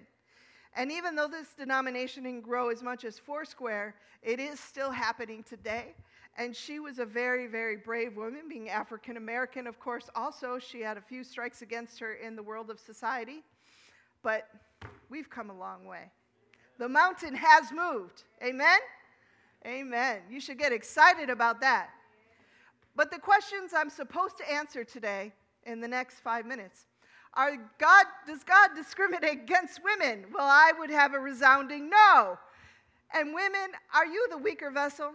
And 0.75 0.91
even 0.91 1.15
though 1.15 1.27
this 1.27 1.53
denomination 1.53 2.23
didn't 2.23 2.41
grow 2.41 2.69
as 2.69 2.81
much 2.81 3.05
as 3.05 3.19
Foursquare, 3.19 3.93
it 4.23 4.39
is 4.39 4.59
still 4.59 4.89
happening 4.89 5.43
today. 5.43 5.93
And 6.35 6.55
she 6.55 6.79
was 6.79 6.97
a 6.97 7.05
very, 7.05 7.45
very 7.45 7.77
brave 7.77 8.17
woman, 8.17 8.49
being 8.49 8.69
African 8.69 9.17
American, 9.17 9.67
of 9.67 9.79
course, 9.79 10.09
also. 10.15 10.57
She 10.57 10.81
had 10.81 10.97
a 10.97 11.01
few 11.01 11.23
strikes 11.23 11.61
against 11.61 11.99
her 11.99 12.13
in 12.13 12.35
the 12.35 12.41
world 12.41 12.71
of 12.71 12.79
society. 12.79 13.43
But 14.23 14.47
we've 15.09 15.29
come 15.29 15.51
a 15.51 15.57
long 15.57 15.85
way. 15.85 16.09
The 16.79 16.89
mountain 16.89 17.35
has 17.35 17.71
moved. 17.71 18.23
Amen? 18.43 18.79
Amen. 19.65 20.21
You 20.29 20.39
should 20.39 20.57
get 20.57 20.71
excited 20.71 21.29
about 21.29 21.61
that. 21.61 21.91
But 22.95 23.11
the 23.11 23.19
questions 23.19 23.71
I'm 23.75 23.91
supposed 23.91 24.37
to 24.39 24.51
answer 24.51 24.83
today 24.83 25.33
in 25.65 25.81
the 25.81 25.87
next 25.87 26.19
five 26.19 26.45
minutes. 26.45 26.85
Are 27.33 27.57
God, 27.79 28.05
does 28.27 28.43
God 28.43 28.69
discriminate 28.75 29.31
against 29.31 29.81
women? 29.83 30.25
Well, 30.33 30.45
I 30.45 30.71
would 30.77 30.91
have 30.91 31.13
a 31.13 31.19
resounding 31.19 31.89
no. 31.89 32.37
And 33.13 33.33
women, 33.33 33.71
are 33.93 34.05
you 34.05 34.27
the 34.29 34.37
weaker 34.37 34.69
vessel? 34.71 35.13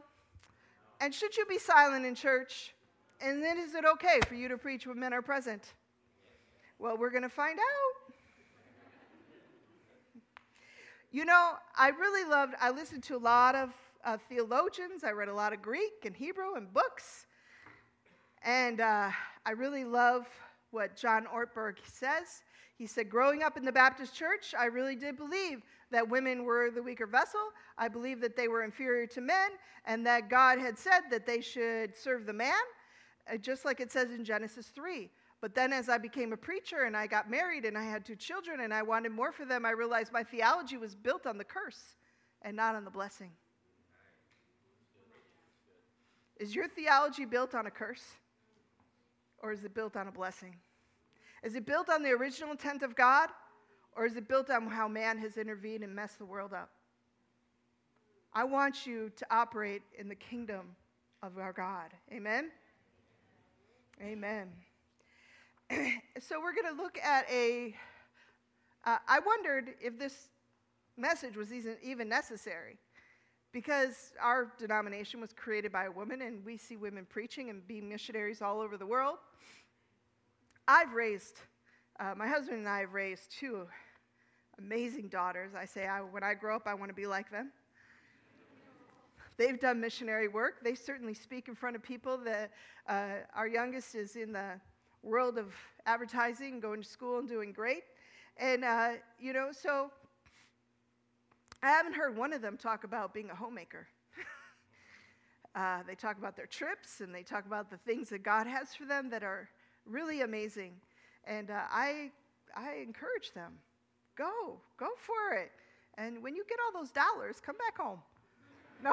And 1.01 1.15
should 1.15 1.37
you 1.37 1.47
be 1.47 1.59
silent 1.59 2.05
in 2.05 2.15
church? 2.15 2.75
And 3.21 3.43
then 3.43 3.59
is 3.59 3.75
it 3.75 3.85
okay 3.85 4.21
for 4.27 4.35
you 4.35 4.49
to 4.49 4.59
preach 4.59 4.87
when 4.87 4.99
men 4.99 5.13
are 5.13 5.23
present? 5.23 5.75
Well, 6.79 6.97
we're 6.97 7.11
going 7.11 7.23
to 7.23 7.29
find 7.29 7.59
out. 7.59 8.15
You 11.11 11.25
know, 11.25 11.53
I 11.77 11.89
really 11.89 12.29
loved, 12.29 12.55
I 12.61 12.71
listened 12.71 13.03
to 13.05 13.17
a 13.17 13.19
lot 13.19 13.55
of 13.55 13.73
uh, 14.05 14.19
theologians. 14.29 15.05
I 15.05 15.13
read 15.13 15.29
a 15.29 15.35
lot 15.35 15.53
of 15.53 15.63
Greek 15.63 16.05
and 16.05 16.15
Hebrew 16.15 16.55
and 16.55 16.73
books. 16.73 17.27
And 18.45 18.81
uh, 18.81 19.11
I 19.45 19.51
really 19.51 19.85
love 19.85 20.27
what 20.71 20.97
John 20.97 21.27
Ortberg 21.35 21.77
says. 21.85 22.43
He 22.77 22.87
said, 22.87 23.11
Growing 23.11 23.43
up 23.43 23.57
in 23.57 23.65
the 23.65 23.73
Baptist 23.73 24.15
church, 24.15 24.55
I 24.59 24.67
really 24.67 24.95
did 24.95 25.17
believe 25.17 25.63
that 25.91 26.09
women 26.09 26.45
were 26.45 26.71
the 26.71 26.83
weaker 26.83 27.07
vessel. 27.07 27.41
I 27.77 27.89
believed 27.89 28.21
that 28.23 28.37
they 28.37 28.49
were 28.49 28.63
inferior 28.63 29.07
to 29.09 29.21
men, 29.21 29.51
and 29.85 30.07
that 30.07 30.29
God 30.31 30.59
had 30.59 30.79
said 30.79 31.01
that 31.11 31.27
they 31.27 31.41
should 31.41 31.97
serve 31.97 32.27
the 32.27 32.33
man, 32.33 32.53
uh, 33.33 33.37
just 33.37 33.65
like 33.65 33.81
it 33.81 33.91
says 33.91 34.11
in 34.11 34.25
Genesis 34.25 34.69
3. 34.69 35.11
But 35.41 35.55
then, 35.55 35.73
as 35.73 35.89
I 35.89 35.99
became 35.99 36.33
a 36.33 36.37
preacher 36.37 36.83
and 36.83 36.97
I 36.97 37.07
got 37.07 37.31
married 37.31 37.65
and 37.65 37.79
I 37.79 37.85
had 37.85 38.05
two 38.05 38.17
children 38.17 38.61
and 38.61 38.75
I 38.75 38.83
wanted 38.83 39.13
more 39.13 39.31
for 39.31 39.45
them, 39.45 39.65
I 39.65 39.71
realized 39.71 40.13
my 40.13 40.25
theology 40.25 40.77
was 40.77 40.95
built 40.97 41.27
on 41.27 41.39
the 41.39 41.45
curse 41.45 41.95
and 42.43 42.57
not 42.57 42.75
on 42.75 42.85
the 42.85 42.91
blessing. 42.91 43.31
Is 46.39 46.55
your 46.55 46.69
theology 46.69 47.25
built 47.25 47.55
on 47.55 47.67
a 47.67 47.71
curse? 47.71 48.05
Or 49.43 49.53
is 49.53 49.65
it 49.65 49.75
built 49.75 49.97
on 49.97 50.09
a 50.09 50.13
blessing? 50.13 50.55
Is 51.43 51.55
it 51.55 51.67
built 51.67 51.89
on 51.89 52.03
the 52.03 52.11
original 52.11 52.51
intent 52.51 52.83
of 52.83 52.97
God, 52.97 53.31
or 53.97 54.07
is 54.07 54.17
it 54.17 54.29
built 54.29 54.51
on 54.51 54.67
how 54.67 54.89
man 54.89 55.19
has 55.19 55.37
intervened 55.37 55.85
and 55.85 55.95
messed 55.95 56.19
the 56.19 56.25
world 56.25 56.53
up? 56.53 56.71
I 58.33 58.45
want 58.45 58.87
you 58.87 59.11
to 59.17 59.27
operate 59.31 59.83
in 59.99 60.09
the 60.09 60.15
kingdom 60.15 60.77
of 61.23 61.39
our 61.39 61.53
God. 61.53 61.91
Amen? 62.13 62.51
Amen. 64.03 64.51
so 66.21 66.41
we're 66.41 66.55
going 66.55 66.75
to 66.75 66.81
look 66.81 66.99
at 66.99 67.27
a. 67.31 67.75
Uh, 68.85 68.99
I 69.09 69.19
wondered 69.21 69.75
if 69.81 69.99
this 69.99 70.29
message 70.97 71.37
was 71.37 71.53
even 71.83 72.09
necessary 72.09 72.79
because 73.53 74.13
our 74.21 74.53
denomination 74.59 75.21
was 75.21 75.33
created 75.33 75.73
by 75.73 75.85
a 75.85 75.91
woman 75.91 76.23
and 76.23 76.45
we 76.45 76.57
see 76.57 76.77
women 76.77 77.07
preaching 77.09 77.51
and 77.51 77.67
being 77.67 77.89
missionaries 77.89 78.43
all 78.43 78.61
over 78.61 78.77
the 78.77 78.87
world. 78.87 79.17
I've 80.67 80.93
raised, 80.93 81.41
uh, 81.99 82.15
my 82.17 82.29
husband 82.29 82.59
and 82.59 82.69
I 82.69 82.81
have 82.81 82.93
raised 82.93 83.33
two 83.33 83.67
amazing 84.59 85.09
daughters. 85.09 85.53
I 85.55 85.65
say, 85.65 85.87
I, 85.87 86.01
when 86.01 86.23
I 86.23 86.35
grow 86.35 86.57
up, 86.57 86.67
I 86.67 86.75
want 86.75 86.91
to 86.91 86.95
be 86.95 87.07
like 87.07 87.31
them. 87.31 87.51
They've 89.39 89.59
done 89.59 89.81
missionary 89.81 90.27
work. 90.27 90.65
They 90.65 90.75
certainly 90.75 91.15
speak 91.15 91.47
in 91.47 91.55
front 91.55 91.77
of 91.77 91.83
people. 91.83 92.19
That 92.19 92.51
uh, 92.89 93.21
our 93.37 93.47
youngest 93.47 93.95
is 93.95 94.17
in 94.17 94.33
the 94.33 94.61
world 95.05 95.39
of 95.39 95.55
advertising, 95.87 96.59
going 96.59 96.83
to 96.83 96.89
school 96.89 97.21
and 97.21 97.29
doing 97.29 97.53
great. 97.53 97.85
And, 98.37 98.65
uh, 98.65 98.91
you 99.19 99.33
know, 99.33 99.51
so 99.53 99.93
I 101.63 101.71
haven't 101.71 101.95
heard 101.95 102.17
one 102.17 102.33
of 102.33 102.41
them 102.41 102.57
talk 102.57 102.85
about 102.85 103.13
being 103.13 103.31
a 103.31 103.35
homemaker. 103.35 103.89
uh, 105.55 105.83
they 105.87 105.95
talk 105.95 106.19
about 106.19 106.37
their 106.37 106.47
trips 106.47 107.01
and 107.01 107.13
they 107.15 107.23
talk 107.23 107.47
about 107.47 107.71
the 107.71 107.79
things 107.79 108.09
that 108.11 108.23
God 108.23 108.47
has 108.47 108.75
for 108.75 108.85
them 108.85 109.11
that 109.11 109.25
are 109.25 109.49
really 109.85 110.21
amazing. 110.21 110.73
And 111.25 111.51
uh, 111.51 111.63
I, 111.71 112.11
I 112.57 112.77
encourage 112.77 113.33
them 113.35 113.55
go, 114.17 114.61
go 114.79 114.89
for 114.99 115.37
it. 115.37 115.51
And 115.97 116.23
when 116.23 116.35
you 116.35 116.45
get 116.49 116.59
all 116.65 116.81
those 116.81 116.91
dollars, 116.91 117.41
come 117.45 117.57
back 117.57 117.79
home. 117.79 118.01
No. 118.81 118.93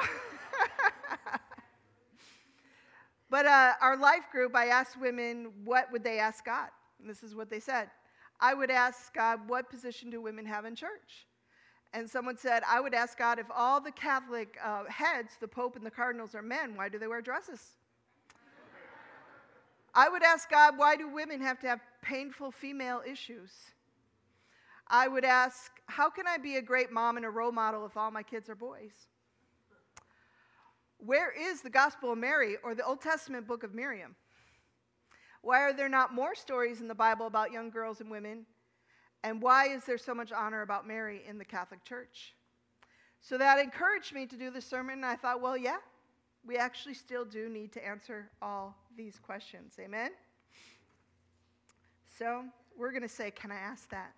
but 3.30 3.46
uh, 3.46 3.74
our 3.80 3.96
life 3.96 4.24
group, 4.32 4.56
I 4.56 4.66
asked 4.66 5.00
women 5.00 5.52
what 5.64 5.92
would 5.92 6.02
they 6.02 6.18
ask 6.18 6.44
God? 6.44 6.70
And 6.98 7.08
this 7.08 7.22
is 7.22 7.36
what 7.36 7.50
they 7.50 7.60
said. 7.60 7.88
I 8.40 8.52
would 8.52 8.72
ask 8.72 9.14
God, 9.14 9.48
what 9.48 9.70
position 9.70 10.10
do 10.10 10.20
women 10.20 10.44
have 10.44 10.64
in 10.64 10.74
church? 10.74 11.28
And 11.92 12.08
someone 12.08 12.36
said, 12.36 12.62
I 12.68 12.80
would 12.80 12.94
ask 12.94 13.16
God 13.16 13.38
if 13.38 13.46
all 13.54 13.80
the 13.80 13.92
Catholic 13.92 14.58
uh, 14.62 14.84
heads, 14.88 15.36
the 15.40 15.48
Pope 15.48 15.76
and 15.76 15.86
the 15.86 15.90
cardinals, 15.90 16.34
are 16.34 16.42
men, 16.42 16.76
why 16.76 16.88
do 16.88 16.98
they 16.98 17.06
wear 17.06 17.22
dresses? 17.22 17.60
I 19.94 20.10
would 20.10 20.22
ask 20.22 20.50
God, 20.50 20.76
why 20.76 20.96
do 20.96 21.08
women 21.08 21.40
have 21.40 21.58
to 21.60 21.68
have 21.68 21.80
painful 22.02 22.50
female 22.50 23.02
issues? 23.08 23.50
I 24.88 25.08
would 25.08 25.24
ask, 25.24 25.72
how 25.86 26.10
can 26.10 26.26
I 26.26 26.36
be 26.36 26.56
a 26.56 26.62
great 26.62 26.92
mom 26.92 27.16
and 27.16 27.24
a 27.24 27.30
role 27.30 27.50
model 27.50 27.86
if 27.86 27.96
all 27.96 28.10
my 28.10 28.22
kids 28.22 28.50
are 28.50 28.54
boys? 28.54 28.92
Where 30.98 31.32
is 31.32 31.62
the 31.62 31.70
Gospel 31.70 32.12
of 32.12 32.18
Mary 32.18 32.56
or 32.62 32.74
the 32.74 32.84
Old 32.84 33.00
Testament 33.00 33.46
book 33.46 33.62
of 33.62 33.74
Miriam? 33.74 34.14
Why 35.40 35.60
are 35.60 35.72
there 35.72 35.88
not 35.88 36.14
more 36.14 36.34
stories 36.34 36.80
in 36.80 36.88
the 36.88 36.94
Bible 36.94 37.26
about 37.26 37.52
young 37.52 37.70
girls 37.70 38.00
and 38.00 38.10
women? 38.10 38.46
And 39.24 39.42
why 39.42 39.68
is 39.68 39.84
there 39.84 39.98
so 39.98 40.14
much 40.14 40.32
honor 40.32 40.62
about 40.62 40.86
Mary 40.86 41.22
in 41.28 41.38
the 41.38 41.44
Catholic 41.44 41.84
Church? 41.84 42.34
So 43.20 43.36
that 43.38 43.58
encouraged 43.58 44.14
me 44.14 44.26
to 44.26 44.36
do 44.36 44.50
the 44.50 44.60
sermon, 44.60 44.96
and 44.96 45.06
I 45.06 45.16
thought, 45.16 45.40
well, 45.40 45.56
yeah, 45.56 45.78
we 46.46 46.56
actually 46.56 46.94
still 46.94 47.24
do 47.24 47.48
need 47.48 47.72
to 47.72 47.84
answer 47.84 48.30
all 48.40 48.76
these 48.96 49.18
questions. 49.18 49.74
Amen? 49.80 50.10
So 52.18 52.44
we're 52.78 52.90
going 52.90 53.02
to 53.02 53.08
say, 53.08 53.30
Can 53.30 53.50
I 53.50 53.56
ask 53.56 53.90
that? 53.90 54.12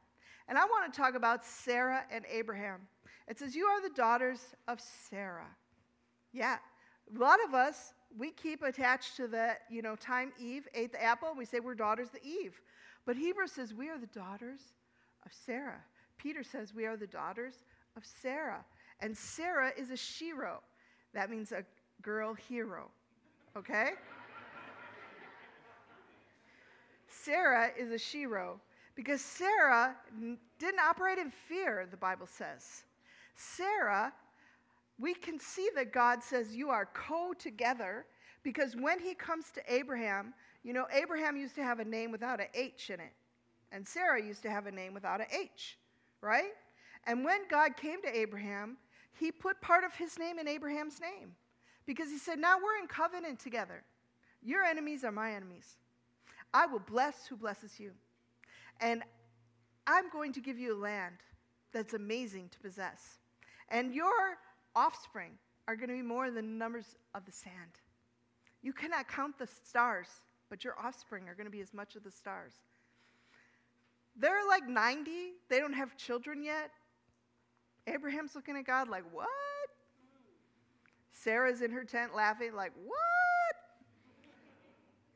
And 0.48 0.56
I 0.58 0.64
want 0.64 0.92
to 0.92 1.00
talk 1.00 1.14
about 1.14 1.44
Sarah 1.44 2.04
and 2.10 2.24
Abraham. 2.30 2.80
It 3.26 3.38
says, 3.38 3.54
You 3.54 3.64
are 3.64 3.82
the 3.82 3.94
daughters 3.94 4.40
of 4.66 4.80
Sarah. 4.80 5.48
Yeah. 6.32 6.56
A 7.14 7.18
lot 7.18 7.38
of 7.46 7.54
us, 7.54 7.94
we 8.16 8.30
keep 8.30 8.62
attached 8.62 9.16
to 9.16 9.26
the, 9.26 9.54
you 9.70 9.82
know, 9.82 9.96
time 9.96 10.32
Eve 10.38 10.68
ate 10.74 10.92
the 10.92 11.02
apple, 11.02 11.34
we 11.36 11.44
say 11.44 11.60
we're 11.60 11.74
daughters 11.74 12.08
of 12.08 12.20
Eve. 12.22 12.60
But 13.06 13.16
Hebrews 13.16 13.52
says 13.52 13.72
we 13.72 13.88
are 13.88 13.98
the 13.98 14.06
daughters 14.06 14.60
of 15.24 15.32
Sarah. 15.32 15.80
Peter 16.16 16.42
says 16.42 16.74
we 16.74 16.86
are 16.86 16.96
the 16.96 17.06
daughters 17.06 17.54
of 17.96 18.04
Sarah. 18.04 18.64
And 19.00 19.16
Sarah 19.16 19.72
is 19.76 19.90
a 19.90 19.96
shiro. 19.96 20.60
That 21.14 21.30
means 21.30 21.52
a 21.52 21.64
girl 22.02 22.34
hero. 22.34 22.90
Okay? 23.56 23.90
Sarah 27.08 27.70
is 27.78 27.90
a 27.90 27.98
shiro 27.98 28.60
because 28.94 29.20
Sarah 29.20 29.94
didn't 30.58 30.80
operate 30.80 31.18
in 31.18 31.30
fear, 31.30 31.86
the 31.90 31.96
Bible 31.96 32.26
says. 32.26 32.84
Sarah, 33.36 34.12
we 34.98 35.14
can 35.14 35.38
see 35.38 35.68
that 35.76 35.92
God 35.92 36.22
says 36.22 36.56
you 36.56 36.70
are 36.70 36.88
co 36.92 37.32
together 37.32 38.06
because 38.42 38.74
when 38.74 38.98
he 38.98 39.14
comes 39.14 39.50
to 39.52 39.62
Abraham, 39.72 40.34
you 40.64 40.72
know, 40.72 40.86
Abraham 40.92 41.36
used 41.36 41.54
to 41.56 41.62
have 41.62 41.80
a 41.80 41.84
name 41.84 42.10
without 42.10 42.40
an 42.40 42.46
H 42.54 42.90
in 42.90 43.00
it, 43.00 43.12
and 43.72 43.86
Sarah 43.86 44.22
used 44.22 44.42
to 44.42 44.50
have 44.50 44.66
a 44.66 44.72
name 44.72 44.94
without 44.94 45.20
a 45.20 45.26
H, 45.34 45.78
right? 46.20 46.52
And 47.06 47.24
when 47.24 47.40
God 47.48 47.76
came 47.76 48.02
to 48.02 48.16
Abraham, 48.16 48.76
he 49.18 49.30
put 49.32 49.60
part 49.60 49.84
of 49.84 49.94
his 49.94 50.18
name 50.18 50.38
in 50.38 50.48
Abraham's 50.48 51.00
name 51.00 51.32
because 51.86 52.10
he 52.10 52.18
said, 52.18 52.38
Now 52.38 52.56
we're 52.56 52.80
in 52.80 52.86
covenant 52.86 53.40
together. 53.40 53.82
Your 54.42 54.62
enemies 54.62 55.04
are 55.04 55.12
my 55.12 55.32
enemies. 55.32 55.76
I 56.54 56.66
will 56.66 56.80
bless 56.80 57.26
who 57.26 57.36
blesses 57.36 57.78
you. 57.78 57.92
And 58.80 59.02
I'm 59.86 60.10
going 60.10 60.32
to 60.34 60.40
give 60.40 60.58
you 60.58 60.76
a 60.76 60.80
land 60.80 61.16
that's 61.72 61.94
amazing 61.94 62.50
to 62.50 62.60
possess. 62.60 63.18
And 63.70 63.94
your 63.94 64.38
offspring 64.74 65.32
are 65.66 65.76
going 65.76 65.88
to 65.88 65.94
be 65.94 66.02
more 66.02 66.30
than 66.30 66.46
the 66.46 66.58
numbers 66.58 66.96
of 67.14 67.24
the 67.26 67.32
sand. 67.32 67.80
You 68.62 68.72
cannot 68.72 69.08
count 69.08 69.38
the 69.38 69.46
stars, 69.46 70.08
but 70.48 70.64
your 70.64 70.74
offspring 70.82 71.28
are 71.28 71.34
going 71.34 71.46
to 71.46 71.50
be 71.50 71.60
as 71.60 71.74
much 71.74 71.96
of 71.96 72.04
the 72.04 72.10
stars. 72.10 72.52
They're 74.18 74.46
like 74.48 74.68
90, 74.68 75.10
they 75.48 75.60
don't 75.60 75.72
have 75.72 75.96
children 75.96 76.42
yet. 76.42 76.70
Abraham's 77.86 78.34
looking 78.34 78.56
at 78.56 78.66
God 78.66 78.88
like, 78.88 79.04
What? 79.12 79.28
Sarah's 81.12 81.62
in 81.62 81.70
her 81.70 81.84
tent 81.84 82.14
laughing, 82.14 82.54
like, 82.54 82.72
What? 82.84 82.98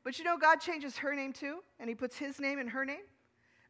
But 0.04 0.18
you 0.18 0.24
know, 0.24 0.36
God 0.36 0.56
changes 0.60 0.96
her 0.96 1.14
name 1.14 1.32
too, 1.32 1.58
and 1.80 1.88
He 1.88 1.94
puts 1.94 2.16
His 2.16 2.40
name 2.40 2.58
in 2.58 2.68
her 2.68 2.84
name 2.84 3.04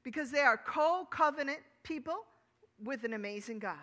because 0.03 0.31
they 0.31 0.41
are 0.41 0.57
co 0.57 1.07
covenant 1.11 1.61
people 1.83 2.19
with 2.83 3.05
an 3.05 3.15
amazing 3.15 3.59
God. 3.59 3.77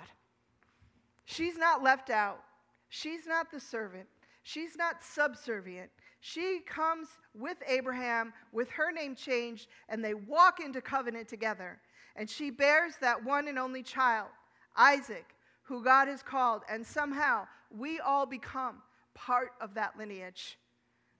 She's 1.25 1.57
not 1.57 1.83
left 1.83 2.09
out, 2.09 2.43
she's 2.89 3.27
not 3.27 3.51
the 3.51 3.59
servant, 3.59 4.07
she's 4.43 4.75
not 4.77 5.03
subservient. 5.03 5.89
She 6.21 6.59
comes 6.65 7.07
with 7.33 7.57
Abraham 7.67 8.33
with 8.51 8.69
her 8.71 8.91
name 8.91 9.15
changed, 9.15 9.67
and 9.87 10.03
they 10.03 10.13
walk 10.13 10.59
into 10.59 10.81
covenant 10.81 11.27
together. 11.27 11.79
And 12.15 12.29
she 12.29 12.49
bears 12.49 12.95
that 13.01 13.23
one 13.23 13.47
and 13.47 13.57
only 13.57 13.83
child, 13.83 14.27
Isaac, 14.75 15.35
who 15.63 15.83
God 15.83 16.07
has 16.07 16.21
called, 16.21 16.63
and 16.69 16.85
somehow 16.85 17.47
we 17.69 17.99
all 17.99 18.25
become 18.25 18.81
part 19.13 19.51
of 19.61 19.75
that 19.75 19.97
lineage. 19.97 20.57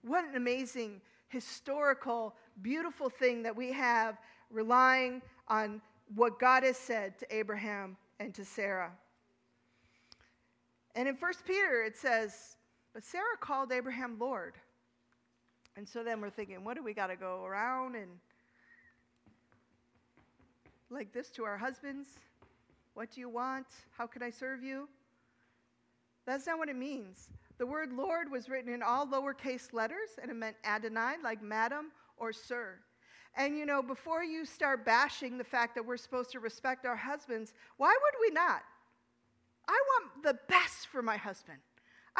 What 0.02 0.24
an 0.24 0.36
amazing, 0.36 1.00
historical, 1.28 2.34
beautiful 2.60 3.08
thing 3.08 3.42
that 3.44 3.54
we 3.54 3.72
have 3.72 4.18
relying 4.50 5.22
on 5.48 5.80
what 6.14 6.38
God 6.38 6.64
has 6.64 6.76
said 6.76 7.18
to 7.20 7.34
Abraham 7.34 7.96
and 8.18 8.34
to 8.34 8.44
Sarah. 8.44 8.92
And 10.94 11.08
in 11.08 11.14
1 11.14 11.32
Peter, 11.46 11.84
it 11.84 11.96
says, 11.96 12.56
But 12.92 13.04
Sarah 13.04 13.36
called 13.40 13.72
Abraham 13.72 14.16
Lord. 14.18 14.54
And 15.76 15.88
so 15.88 16.02
then 16.04 16.20
we're 16.20 16.30
thinking, 16.30 16.64
what 16.64 16.76
do 16.76 16.82
we 16.82 16.92
got 16.92 17.06
to 17.08 17.16
go 17.16 17.44
around 17.44 17.94
and 17.94 18.10
like 20.90 21.12
this 21.12 21.30
to 21.30 21.44
our 21.44 21.56
husbands? 21.56 22.08
What 22.94 23.12
do 23.12 23.20
you 23.20 23.28
want? 23.28 23.66
How 23.96 24.06
can 24.06 24.22
I 24.22 24.30
serve 24.30 24.62
you? 24.62 24.88
That's 26.26 26.46
not 26.46 26.58
what 26.58 26.68
it 26.68 26.76
means. 26.76 27.28
The 27.58 27.66
word 27.66 27.92
Lord 27.92 28.30
was 28.30 28.48
written 28.48 28.72
in 28.72 28.82
all 28.82 29.06
lowercase 29.06 29.72
letters, 29.72 30.10
and 30.20 30.30
it 30.30 30.34
meant 30.34 30.56
Adonai, 30.64 31.14
like 31.22 31.42
madam 31.42 31.92
or 32.16 32.32
sir. 32.32 32.74
And 33.36 33.56
you 33.56 33.64
know, 33.64 33.82
before 33.82 34.24
you 34.24 34.44
start 34.44 34.84
bashing 34.84 35.38
the 35.38 35.44
fact 35.44 35.74
that 35.76 35.86
we're 35.86 35.96
supposed 35.96 36.30
to 36.32 36.40
respect 36.40 36.84
our 36.84 36.96
husbands, 36.96 37.52
why 37.76 37.96
would 38.02 38.20
we 38.20 38.34
not? 38.34 38.62
I 39.68 39.80
want 39.88 40.22
the 40.24 40.38
best 40.48 40.88
for 40.88 41.00
my 41.00 41.16
husband. 41.16 41.58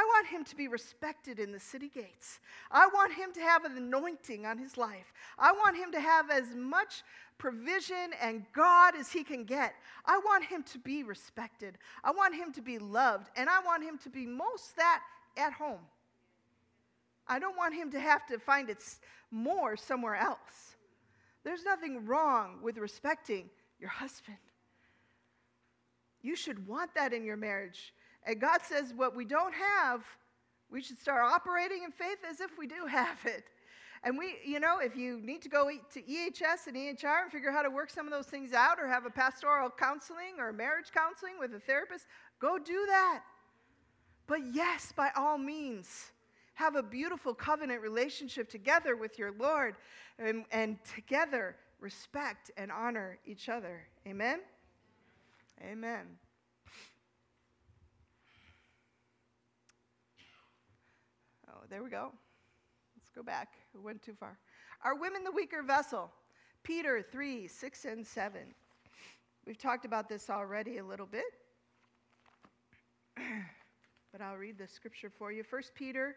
I 0.01 0.03
want 0.03 0.29
him 0.29 0.45
to 0.45 0.57
be 0.57 0.67
respected 0.67 1.39
in 1.39 1.53
the 1.53 1.61
city 1.61 1.91
gates. 1.95 2.41
I 2.71 2.87
want 2.87 3.13
him 3.13 3.35
to 3.35 3.41
have 3.41 3.67
an 3.67 3.77
anointing 3.77 4.47
on 4.47 4.57
his 4.57 4.79
life. 4.79 5.13
I 5.39 5.53
want 5.53 5.77
him 5.77 5.93
to 5.93 6.01
have 6.01 6.31
as 6.31 6.55
much 6.55 7.03
provision 7.37 8.15
and 8.23 8.47
God 8.55 8.95
as 8.97 9.13
he 9.13 9.23
can 9.23 9.45
get. 9.45 9.75
I 10.07 10.17
want 10.25 10.43
him 10.43 10.63
to 10.73 10.79
be 10.79 11.03
respected. 11.03 11.77
I 12.03 12.13
want 12.13 12.35
him 12.35 12.51
to 12.55 12.63
be 12.63 12.79
loved. 12.79 13.29
And 13.37 13.51
I 13.51 13.61
want 13.61 13.85
him 13.85 13.99
to 13.99 14.09
be 14.09 14.25
most 14.25 14.75
that 14.77 15.03
at 15.37 15.53
home. 15.53 15.85
I 17.29 17.39
don't 17.39 17.59
want 17.59 17.75
him 17.75 17.91
to 17.91 18.01
have 18.01 18.27
to 18.29 18.39
find 18.39 18.71
it 18.71 18.83
more 19.31 19.77
somewhere 19.77 20.17
else. 20.17 20.77
There's 21.45 21.63
nothing 21.63 22.07
wrong 22.07 22.61
with 22.63 22.79
respecting 22.79 23.51
your 23.79 23.91
husband. 23.91 24.39
You 26.23 26.37
should 26.37 26.67
want 26.67 26.95
that 26.95 27.13
in 27.13 27.23
your 27.23 27.37
marriage. 27.37 27.93
And 28.27 28.41
God 28.41 28.61
says, 28.63 28.93
what 28.95 29.17
we 29.17 29.25
don't 29.25 29.55
have, 29.55 30.05
we 30.71 30.83
should 30.83 30.99
start 30.99 31.23
operating 31.25 31.83
in 31.85 31.91
faith 31.91 32.19
as 32.29 32.41
if 32.41 32.59
we 32.59 32.67
do 32.67 32.87
have 32.87 33.19
it. 33.25 33.45
And 34.03 34.17
we, 34.17 34.37
you 34.45 34.61
know, 34.61 34.79
if 34.79 34.97
you 34.97 35.21
need 35.21 35.43
to 35.43 35.49
go 35.49 35.71
to 35.71 36.03
EHS 36.03 36.67
and 36.67 36.77
EHR 36.77 37.23
and 37.23 37.31
figure 37.31 37.51
out 37.51 37.57
how 37.57 37.63
to 37.63 37.71
work 37.71 37.91
some 37.91 38.07
of 38.07 38.13
those 38.13 38.27
things 38.27 38.53
out 38.55 38.79
or 38.81 38.89
have 38.89 39.05
a 39.05 39.11
pastoral 39.11 39.69
counseling 39.69 40.39
or 40.39 40.53
marriage 40.53 40.91
counseling 40.95 41.35
with 41.39 41.55
a 41.55 41.61
therapist, 41.61 42.07
go 42.41 42.59
do 42.59 42.87
that. 42.87 43.23
But 44.27 44.41
yes, 44.55 44.93
by 44.97 45.11
all 45.17 45.37
means, 45.37 46.13
have 46.55 46.77
a 46.77 46.83
beautiful 46.83 47.35
covenant 47.35 47.83
relationship 47.83 48.49
together 48.49 48.97
with 48.97 49.19
your 49.19 49.33
Lord 49.33 49.75
and, 50.19 50.45
and 50.51 50.79
together 50.95 51.57
respect 51.81 52.51
and 52.57 52.71
honor 52.71 53.19
each 53.27 53.49
other. 53.49 53.83
Amen? 54.07 54.41
Amen. 55.63 56.07
Oh, 61.49 61.60
there 61.71 61.85
we 61.85 61.91
go. 61.91 62.13
Let's 62.97 63.11
go 63.15 63.23
back. 63.23 63.55
We 63.73 63.81
went 63.81 64.03
too 64.03 64.15
far. 64.19 64.37
Are 64.83 64.97
women 64.97 65.23
the 65.23 65.31
weaker 65.31 65.63
vessel? 65.63 66.11
Peter 66.65 67.01
3 67.01 67.47
6 67.47 67.85
and 67.85 68.07
7. 68.07 68.41
We've 69.47 69.57
talked 69.57 69.85
about 69.85 70.09
this 70.09 70.29
already 70.29 70.79
a 70.79 70.85
little 70.85 71.07
bit, 71.07 71.25
but 74.13 74.21
I'll 74.21 74.37
read 74.37 74.59
the 74.59 74.67
scripture 74.67 75.11
for 75.17 75.33
you. 75.33 75.45
1 75.49 75.63
Peter 75.75 76.17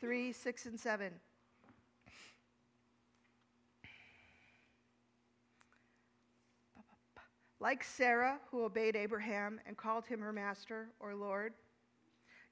3 0.00 0.32
6 0.32 0.66
and 0.66 0.78
7. 0.78 1.12
Like 7.58 7.84
Sarah, 7.84 8.38
who 8.50 8.64
obeyed 8.64 8.96
Abraham 8.96 9.60
and 9.66 9.76
called 9.76 10.06
him 10.06 10.20
her 10.20 10.32
master 10.32 10.88
or 10.98 11.14
Lord, 11.14 11.52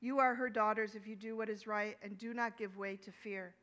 you 0.01 0.19
are 0.19 0.35
her 0.35 0.49
daughters 0.49 0.95
if 0.95 1.07
you 1.07 1.15
do 1.15 1.37
what 1.37 1.49
is 1.49 1.67
right 1.67 1.97
and 2.03 2.17
do 2.17 2.33
not 2.33 2.57
give 2.57 2.77
way 2.77 2.97
to 2.97 3.11
fear. 3.11 3.55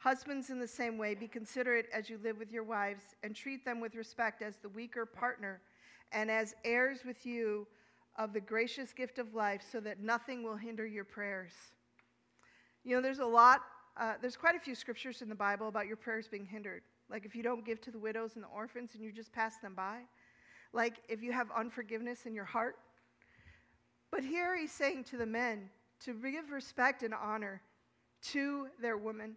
Husbands, 0.00 0.50
in 0.50 0.60
the 0.60 0.68
same 0.68 0.96
way, 0.96 1.14
be 1.14 1.26
considerate 1.26 1.86
as 1.92 2.08
you 2.08 2.18
live 2.22 2.38
with 2.38 2.52
your 2.52 2.62
wives 2.62 3.02
and 3.22 3.34
treat 3.34 3.64
them 3.64 3.80
with 3.80 3.94
respect 3.94 4.42
as 4.42 4.56
the 4.56 4.68
weaker 4.68 5.04
partner 5.04 5.60
and 6.12 6.30
as 6.30 6.54
heirs 6.64 7.00
with 7.04 7.26
you 7.26 7.66
of 8.16 8.32
the 8.32 8.40
gracious 8.40 8.92
gift 8.92 9.18
of 9.18 9.34
life 9.34 9.62
so 9.70 9.80
that 9.80 10.00
nothing 10.00 10.42
will 10.42 10.56
hinder 10.56 10.86
your 10.86 11.04
prayers. 11.04 11.52
You 12.84 12.94
know, 12.96 13.02
there's 13.02 13.18
a 13.18 13.26
lot, 13.26 13.62
uh, 13.96 14.14
there's 14.20 14.36
quite 14.36 14.54
a 14.54 14.60
few 14.60 14.74
scriptures 14.74 15.22
in 15.22 15.28
the 15.28 15.34
Bible 15.34 15.68
about 15.68 15.86
your 15.86 15.96
prayers 15.96 16.28
being 16.28 16.46
hindered. 16.46 16.82
Like 17.10 17.24
if 17.24 17.34
you 17.34 17.42
don't 17.42 17.64
give 17.64 17.80
to 17.82 17.90
the 17.90 17.98
widows 17.98 18.34
and 18.34 18.44
the 18.44 18.48
orphans 18.48 18.90
and 18.94 19.02
you 19.02 19.10
just 19.10 19.32
pass 19.32 19.58
them 19.58 19.74
by. 19.74 20.00
Like 20.72 20.98
if 21.08 21.22
you 21.22 21.32
have 21.32 21.48
unforgiveness 21.56 22.26
in 22.26 22.34
your 22.34 22.44
heart. 22.44 22.76
But 24.10 24.22
here 24.22 24.56
he's 24.56 24.72
saying 24.72 25.04
to 25.04 25.16
the 25.16 25.26
men 25.26 25.70
to 26.04 26.14
give 26.14 26.50
respect 26.50 27.02
and 27.02 27.14
honor 27.14 27.60
to 28.20 28.68
their 28.80 28.96
woman 28.96 29.36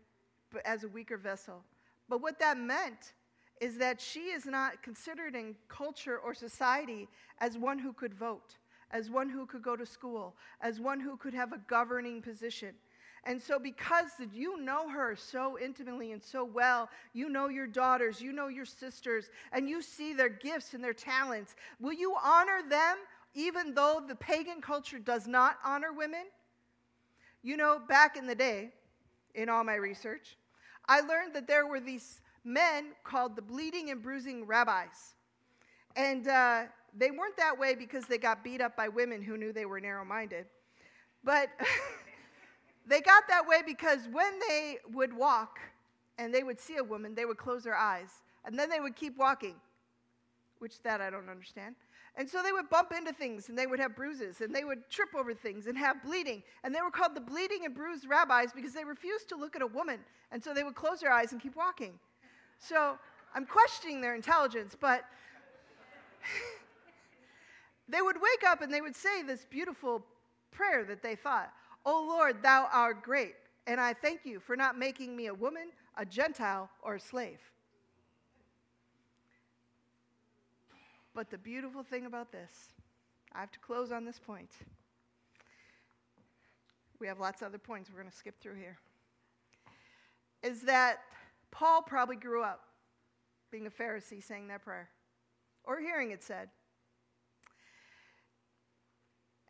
but 0.52 0.66
as 0.66 0.84
a 0.84 0.88
weaker 0.88 1.18
vessel. 1.18 1.64
But 2.10 2.22
what 2.22 2.40
that 2.40 2.58
meant 2.58 3.14
is 3.62 3.78
that 3.78 4.02
she 4.02 4.32
is 4.32 4.46
not 4.46 4.82
considered 4.84 5.36
in 5.36 5.56
culture 5.70 6.18
or 6.18 6.34
society 6.34 7.08
as 7.40 7.58
one 7.58 7.80
who 7.80 7.94
could 7.94 8.14
vote, 8.14 8.58
as 8.92 9.10
one 9.10 9.30
who 9.30 9.46
could 9.46 9.62
go 9.62 9.76
to 9.76 9.86
school, 9.86 10.36
as 10.62 10.80
one 10.80 11.00
who 11.00 11.16
could 11.16 11.34
have 11.34 11.54
a 11.54 11.62
governing 11.68 12.22
position. 12.22 12.74
And 13.24 13.40
so, 13.40 13.60
because 13.60 14.10
you 14.34 14.60
know 14.60 14.90
her 14.90 15.16
so 15.16 15.60
intimately 15.60 16.12
and 16.12 16.22
so 16.22 16.44
well, 16.44 16.90
you 17.14 17.30
know 17.30 17.50
your 17.50 17.68
daughters, 17.68 18.20
you 18.20 18.34
know 18.34 18.48
your 18.48 18.66
sisters, 18.66 19.30
and 19.52 19.70
you 19.70 19.84
see 19.84 20.14
their 20.14 20.30
gifts 20.30 20.74
and 20.74 20.84
their 20.84 20.94
talents, 20.94 21.56
will 21.80 21.94
you 21.94 22.16
honor 22.22 22.62
them 22.68 22.98
even 23.36 23.76
though 23.76 24.02
the 24.06 24.16
pagan 24.16 24.60
culture 24.60 24.98
does 25.00 25.28
not 25.28 25.58
honor 25.64 25.94
women? 25.94 26.26
You 27.44 27.58
know, 27.58 27.80
back 27.88 28.18
in 28.18 28.28
the 28.28 28.36
day, 28.36 28.72
in 29.34 29.50
all 29.50 29.64
my 29.64 29.76
research, 29.76 30.38
I 30.88 31.02
learned 31.02 31.34
that 31.36 31.48
there 31.48 31.66
were 31.66 31.80
these 31.80 32.22
men 32.44 32.88
called 33.04 33.36
the 33.36 33.42
bleeding 33.42 33.90
and 33.90 34.02
bruising 34.02 34.46
rabbis. 34.46 35.16
And 35.96 36.28
uh, 36.28 36.64
they 36.98 37.12
weren't 37.12 37.38
that 37.38 37.58
way 37.58 37.76
because 37.76 38.06
they 38.06 38.18
got 38.18 38.44
beat 38.44 38.62
up 38.62 38.76
by 38.76 38.88
women 38.88 39.22
who 39.22 39.38
knew 39.38 39.54
they 39.54 39.66
were 39.66 39.80
narrow 39.80 40.06
minded. 40.06 40.46
But 41.24 41.50
they 42.86 43.02
got 43.02 43.24
that 43.30 43.48
way 43.48 43.62
because 43.66 44.00
when 44.12 44.40
they 44.48 44.78
would 44.94 45.14
walk 45.14 45.60
and 46.18 46.34
they 46.34 46.44
would 46.44 46.60
see 46.60 46.78
a 46.78 46.84
woman, 46.84 47.16
they 47.16 47.26
would 47.26 47.38
close 47.38 47.64
their 47.64 47.76
eyes 47.76 48.10
and 48.46 48.58
then 48.58 48.70
they 48.70 48.80
would 48.80 48.96
keep 48.96 49.18
walking, 49.18 49.56
which 50.60 50.82
that 50.84 51.02
I 51.02 51.10
don't 51.10 51.30
understand. 51.30 51.76
And 52.18 52.30
so 52.30 52.44
they 52.44 52.52
would 52.52 52.70
bump 52.70 52.92
into 52.92 53.14
things 53.14 53.48
and 53.50 53.58
they 53.58 53.68
would 53.68 53.80
have 53.80 53.96
bruises 53.96 54.42
and 54.42 54.54
they 54.54 54.64
would 54.64 54.90
trip 54.90 55.10
over 55.18 55.34
things 55.34 55.68
and 55.68 55.78
have 55.78 56.04
bleeding. 56.04 56.44
And 56.64 56.76
they 56.76 56.82
were 56.82 56.92
called 56.92 57.16
the 57.16 57.22
bleeding 57.22 57.66
and 57.66 57.74
bruised 57.74 58.08
rabbis 58.08 58.52
because 58.54 58.74
they 58.74 58.84
refused 58.84 59.30
to 59.30 59.36
look 59.36 59.56
at 59.56 59.62
a 59.62 59.68
woman. 59.68 60.00
And 60.32 60.44
so 60.44 60.54
they 60.54 60.64
would 60.64 60.76
close 60.76 61.00
their 61.00 61.12
eyes 61.12 61.32
and 61.32 61.42
keep 61.42 61.56
walking. 61.56 61.94
So 62.60 62.98
I'm 63.34 63.46
questioning 63.46 64.02
their 64.02 64.14
intelligence, 64.14 64.76
but 64.80 65.06
they 67.90 68.02
would 68.02 68.18
wake 68.18 68.44
up 68.46 68.62
and 68.62 68.74
they 68.74 68.82
would 68.82 68.96
say 68.96 69.24
this 69.24 69.46
beautiful 69.50 70.04
prayer 70.52 70.84
that 70.84 71.02
they 71.02 71.16
thought, 71.16 71.52
Oh 71.86 72.06
Lord, 72.08 72.44
thou 72.44 72.68
art 72.72 73.02
great, 73.02 73.34
and 73.66 73.82
I 73.82 73.94
thank 73.94 74.26
you 74.26 74.40
for 74.40 74.56
not 74.56 74.78
making 74.78 75.16
me 75.16 75.28
a 75.28 75.34
woman, 75.34 75.70
a 75.98 76.06
Gentile, 76.06 76.70
or 76.84 76.96
a 76.96 77.00
slave. 77.00 77.40
But 81.14 81.30
the 81.30 81.38
beautiful 81.38 81.84
thing 81.84 82.06
about 82.06 82.32
this, 82.32 82.70
I 83.34 83.40
have 83.40 83.52
to 83.52 83.60
close 83.60 83.92
on 83.92 84.06
this 84.06 84.20
point. 84.20 84.52
We 87.00 87.08
have 87.08 87.20
lots 87.20 87.42
of 87.42 87.48
other 87.48 87.58
points 87.58 87.90
we're 87.90 88.00
going 88.00 88.12
to 88.12 88.16
skip 88.16 88.40
through 88.40 88.56
here. 88.56 88.78
Is 90.44 90.62
that 90.62 91.00
Paul 91.52 91.82
probably 91.82 92.16
grew 92.16 92.44
up 92.44 92.62
being 93.52 93.68
a 93.68 93.70
Pharisee 93.70 94.24
saying 94.24 94.48
that 94.48 94.64
prayer 94.64 94.90
or 95.64 95.80
hearing 95.80 96.12
it 96.12 96.24
said. 96.24 96.50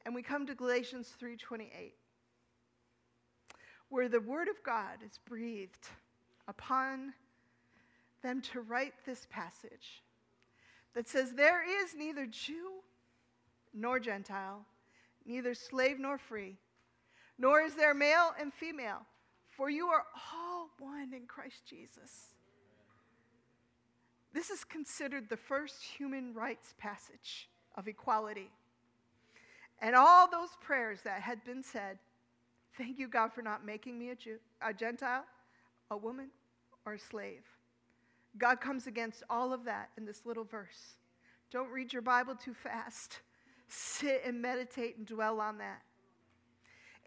And 0.06 0.16
we 0.16 0.24
come 0.24 0.48
to 0.48 0.56
Galatians 0.56 1.14
3:28 1.22 1.94
where 3.90 4.08
the 4.08 4.22
word 4.22 4.48
of 4.48 4.64
God 4.64 5.04
is 5.06 5.20
breathed 5.26 5.90
upon 6.48 7.14
them 8.24 8.42
to 8.42 8.62
write 8.62 8.94
this 9.06 9.28
passage 9.30 10.02
that 10.94 11.08
says 11.08 11.34
there 11.34 11.64
is 11.84 11.96
neither 11.96 12.26
Jew 12.26 12.82
nor 13.74 14.00
Gentile, 14.00 14.66
neither 15.26 15.54
slave 15.54 16.00
nor 16.00 16.18
free, 16.18 16.58
nor 17.38 17.62
is 17.62 17.76
there 17.76 17.94
male 17.94 18.32
and 18.40 18.54
female, 18.54 19.06
for 19.50 19.70
you 19.70 19.88
are 19.88 20.06
all 20.34 20.70
one 20.80 21.14
in 21.14 21.26
Christ 21.26 21.66
Jesus. 21.66 22.36
This 24.34 24.50
is 24.50 24.64
considered 24.64 25.30
the 25.30 25.38
first 25.38 25.84
human 25.84 26.34
rights 26.34 26.74
passage 26.78 27.50
of 27.76 27.88
equality. 27.88 28.50
And 29.82 29.96
all 29.96 30.30
those 30.30 30.50
prayers 30.62 31.02
that 31.04 31.22
had 31.22 31.44
been 31.44 31.64
said, 31.64 31.98
thank 32.78 33.00
you, 33.00 33.08
God, 33.08 33.34
for 33.34 33.42
not 33.42 33.66
making 33.66 33.98
me 33.98 34.12
a, 34.12 34.16
Jew, 34.16 34.38
a 34.62 34.74
Gentile, 34.74 35.26
a 35.90 35.98
woman, 35.98 36.30
or 36.86 36.94
a 36.94 37.00
slave. 37.00 37.44
God 38.38 38.62
comes 38.62 38.88
against 38.88 39.24
all 39.30 39.54
of 39.54 39.66
that 39.66 39.90
in 39.98 40.06
this 40.06 40.26
little 40.26 40.44
verse. 40.44 40.96
Don't 41.52 41.70
read 41.70 41.92
your 41.92 42.02
Bible 42.02 42.36
too 42.36 42.54
fast. 42.54 43.20
Sit 43.68 44.22
and 44.26 44.42
meditate 44.42 44.98
and 44.98 45.06
dwell 45.06 45.40
on 45.42 45.58
that. 45.58 45.82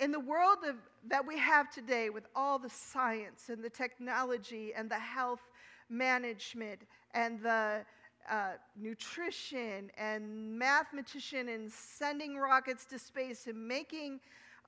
In 0.01 0.11
the 0.11 0.21
world 0.21 0.59
of, 0.69 0.77
that 1.09 1.27
we 1.27 1.39
have 1.39 1.71
today, 1.71 2.11
with 2.11 2.27
all 2.35 2.59
the 2.59 2.69
science 2.69 3.49
and 3.49 3.63
the 3.63 3.71
technology 3.71 4.73
and 4.77 4.91
the 4.91 4.99
health 4.99 5.43
management 5.89 6.81
and 7.15 7.41
the 7.41 7.85
uh, 8.29 8.53
nutrition 8.81 9.91
and 9.97 10.59
mathematician 10.59 11.49
and 11.51 11.71
sending 11.71 12.37
rockets 12.37 12.85
to 12.87 12.99
space 12.99 13.47
and 13.47 13.69
making 13.69 14.19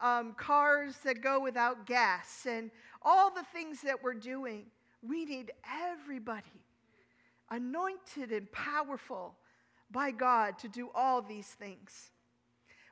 um, 0.00 0.34
cars 0.34 0.98
that 1.04 1.22
go 1.22 1.40
without 1.40 1.86
gas 1.86 2.46
and 2.48 2.70
all 3.02 3.30
the 3.30 3.44
things 3.52 3.80
that 3.80 4.02
we're 4.02 4.14
doing. 4.14 4.66
We 5.02 5.24
need 5.24 5.52
everybody 5.64 6.46
anointed 7.50 8.32
and 8.32 8.50
powerful 8.52 9.36
by 9.90 10.10
God 10.10 10.58
to 10.58 10.68
do 10.68 10.90
all 10.94 11.22
these 11.22 11.46
things. 11.46 12.10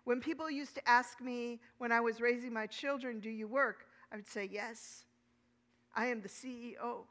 When 0.05 0.21
people 0.21 0.51
used 0.51 0.75
to 0.75 0.89
ask 0.89 1.21
me 1.21 1.61
when 1.79 1.91
I 1.91 2.01
was 2.01 2.21
raising 2.21 2.53
my 2.53 2.67
children, 2.67 3.21
Do 3.21 3.31
you 3.31 3.49
work? 3.49 3.87
I 4.13 4.17
would 4.17 4.29
say, 4.29 4.49
Yes. 4.51 5.05
I 5.97 6.07
am 6.07 6.21
the 6.21 6.29
CEO 6.29 7.05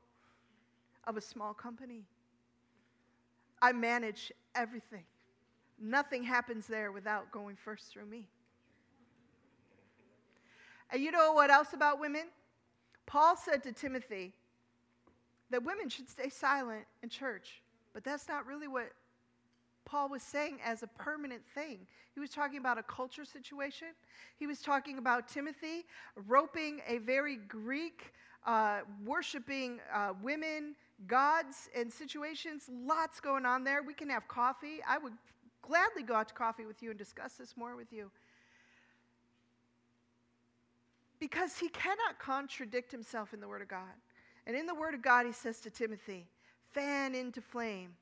of 1.06 1.18
a 1.18 1.22
small 1.22 1.54
company. 1.54 2.04
I 3.62 3.72
manage 3.72 4.32
everything. 4.56 5.06
Nothing 5.80 6.24
happens 6.24 6.68
there 6.68 6.92
without 6.92 7.32
going 7.32 7.56
first 7.56 7.92
through 7.92 8.06
me. 8.06 8.28
And 10.92 11.02
you 11.02 11.12
know 11.12 11.34
what 11.34 11.50
else 11.50 11.74
about 11.74 12.00
women? 12.00 12.26
Paul 13.06 13.36
said 13.38 13.64
to 13.64 13.72
Timothy 13.72 14.34
that 15.54 15.64
women 15.64 15.88
should 15.88 16.10
stay 16.10 16.30
silent 16.30 16.84
in 17.04 17.10
church, 17.10 17.62
but 17.94 18.04
that's 18.04 18.28
not 18.28 18.48
really 18.48 18.68
what 18.68 18.90
Paul 19.86 20.10
was 20.10 20.24
saying 20.24 20.58
as 20.66 20.82
a 20.82 20.88
permanent 20.88 21.44
thing. 21.54 21.86
He 22.16 22.20
was 22.20 22.32
talking 22.32 22.58
about 22.58 22.80
a 22.80 22.84
culture 22.84 23.24
situation. 23.24 23.90
He 24.40 24.48
was 24.48 24.62
talking 24.62 24.98
about 24.98 25.28
Timothy 25.28 25.86
roping 26.28 26.82
a 26.88 26.98
very 26.98 27.36
Greek, 27.36 28.14
uh, 28.48 28.80
worshiping 29.06 29.80
uh, 29.94 30.14
women 30.24 30.74
gods 31.06 31.70
and 31.78 31.94
situations, 31.94 32.68
lots 32.84 33.20
going 33.20 33.46
on 33.46 33.64
there. 33.64 33.84
We 33.84 33.94
can 33.94 34.10
have 34.10 34.28
coffee. 34.28 34.80
I 34.88 34.98
would 34.98 35.14
gladly 35.62 36.02
go 36.02 36.16
out 36.16 36.30
to 36.30 36.34
coffee 36.34 36.66
with 36.66 36.82
you 36.82 36.90
and 36.90 36.98
discuss 36.98 37.34
this 37.34 37.56
more 37.56 37.76
with 37.76 37.94
you. 37.94 38.10
Because 41.20 41.60
he 41.60 41.70
cannot 41.70 42.18
contradict 42.18 42.92
himself 42.92 43.36
in 43.36 43.40
the 43.40 43.48
Word 43.48 43.62
of 43.62 43.68
God. 43.68 43.94
And 44.46 44.56
in 44.56 44.66
the 44.66 44.76
Word 44.76 44.94
of 44.94 45.02
God, 45.02 45.26
he 45.26 45.32
says 45.32 45.60
to 45.62 45.70
Timothy, 45.70 46.28
fan 46.74 47.16
into 47.16 47.42
flame 47.42 47.96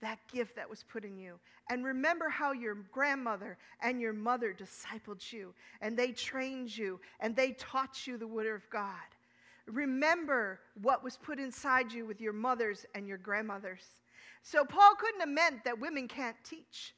that 0.00 0.18
gift 0.32 0.56
that 0.56 0.68
was 0.68 0.82
put 0.82 1.04
in 1.04 1.18
you. 1.18 1.38
And 1.68 1.84
remember 1.84 2.28
how 2.28 2.52
your 2.52 2.74
grandmother 2.90 3.58
and 3.82 4.00
your 4.00 4.12
mother 4.12 4.54
discipled 4.54 5.30
you, 5.32 5.54
and 5.80 5.96
they 5.96 6.12
trained 6.12 6.76
you, 6.76 7.00
and 7.20 7.36
they 7.36 7.52
taught 7.52 8.06
you 8.06 8.16
the 8.16 8.26
Word 8.26 8.54
of 8.54 8.68
God. 8.70 8.94
Remember 9.66 10.60
what 10.80 11.04
was 11.04 11.16
put 11.16 11.38
inside 11.38 11.92
you 11.92 12.06
with 12.06 12.20
your 12.20 12.32
mothers 12.32 12.86
and 12.94 13.06
your 13.06 13.18
grandmothers. 13.18 13.84
So, 14.42 14.64
Paul 14.64 14.94
couldn't 14.98 15.20
have 15.20 15.28
meant 15.28 15.64
that 15.64 15.78
women 15.78 16.08
can't 16.08 16.36
teach 16.44 16.94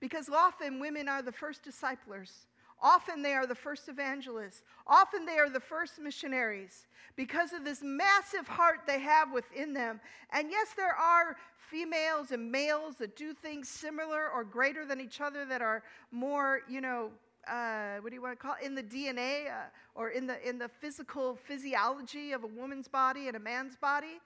because 0.00 0.28
often 0.28 0.80
women 0.80 1.08
are 1.08 1.22
the 1.22 1.32
first 1.32 1.64
disciplers. 1.64 2.46
Often 2.82 3.22
they 3.22 3.32
are 3.32 3.46
the 3.46 3.54
first 3.54 3.88
evangelists. 3.88 4.62
Often 4.86 5.26
they 5.26 5.38
are 5.38 5.48
the 5.48 5.60
first 5.60 5.98
missionaries 5.98 6.86
because 7.16 7.52
of 7.52 7.64
this 7.64 7.80
massive 7.82 8.46
heart 8.46 8.80
they 8.86 9.00
have 9.00 9.32
within 9.32 9.72
them. 9.72 10.00
And 10.30 10.50
yes, 10.50 10.68
there 10.76 10.94
are 10.94 11.36
females 11.70 12.30
and 12.30 12.50
males 12.50 12.96
that 12.96 13.16
do 13.16 13.32
things 13.32 13.68
similar 13.68 14.28
or 14.28 14.44
greater 14.44 14.84
than 14.84 15.00
each 15.00 15.20
other 15.20 15.44
that 15.46 15.62
are 15.62 15.82
more, 16.10 16.60
you 16.68 16.80
know, 16.80 17.10
uh, 17.48 17.96
what 18.00 18.10
do 18.10 18.16
you 18.16 18.22
want 18.22 18.38
to 18.38 18.42
call 18.42 18.54
it? 18.60 18.66
in 18.66 18.74
the 18.74 18.82
DNA 18.82 19.46
uh, 19.46 19.66
or 19.94 20.10
in 20.10 20.26
the 20.26 20.48
in 20.48 20.58
the 20.58 20.68
physical 20.68 21.36
physiology 21.36 22.32
of 22.32 22.42
a 22.42 22.46
woman's 22.46 22.88
body 22.88 23.28
and 23.28 23.36
a 23.36 23.40
man's 23.40 23.76
body. 23.76 24.20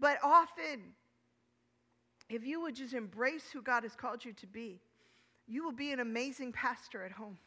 But 0.00 0.18
often, 0.22 0.94
if 2.28 2.44
you 2.44 2.60
would 2.60 2.74
just 2.74 2.94
embrace 2.94 3.50
who 3.52 3.62
God 3.62 3.84
has 3.84 3.94
called 3.94 4.24
you 4.24 4.32
to 4.34 4.46
be, 4.46 4.80
you 5.46 5.64
will 5.64 5.72
be 5.72 5.92
an 5.92 6.00
amazing 6.00 6.52
pastor 6.52 7.04
at 7.04 7.12
home, 7.12 7.38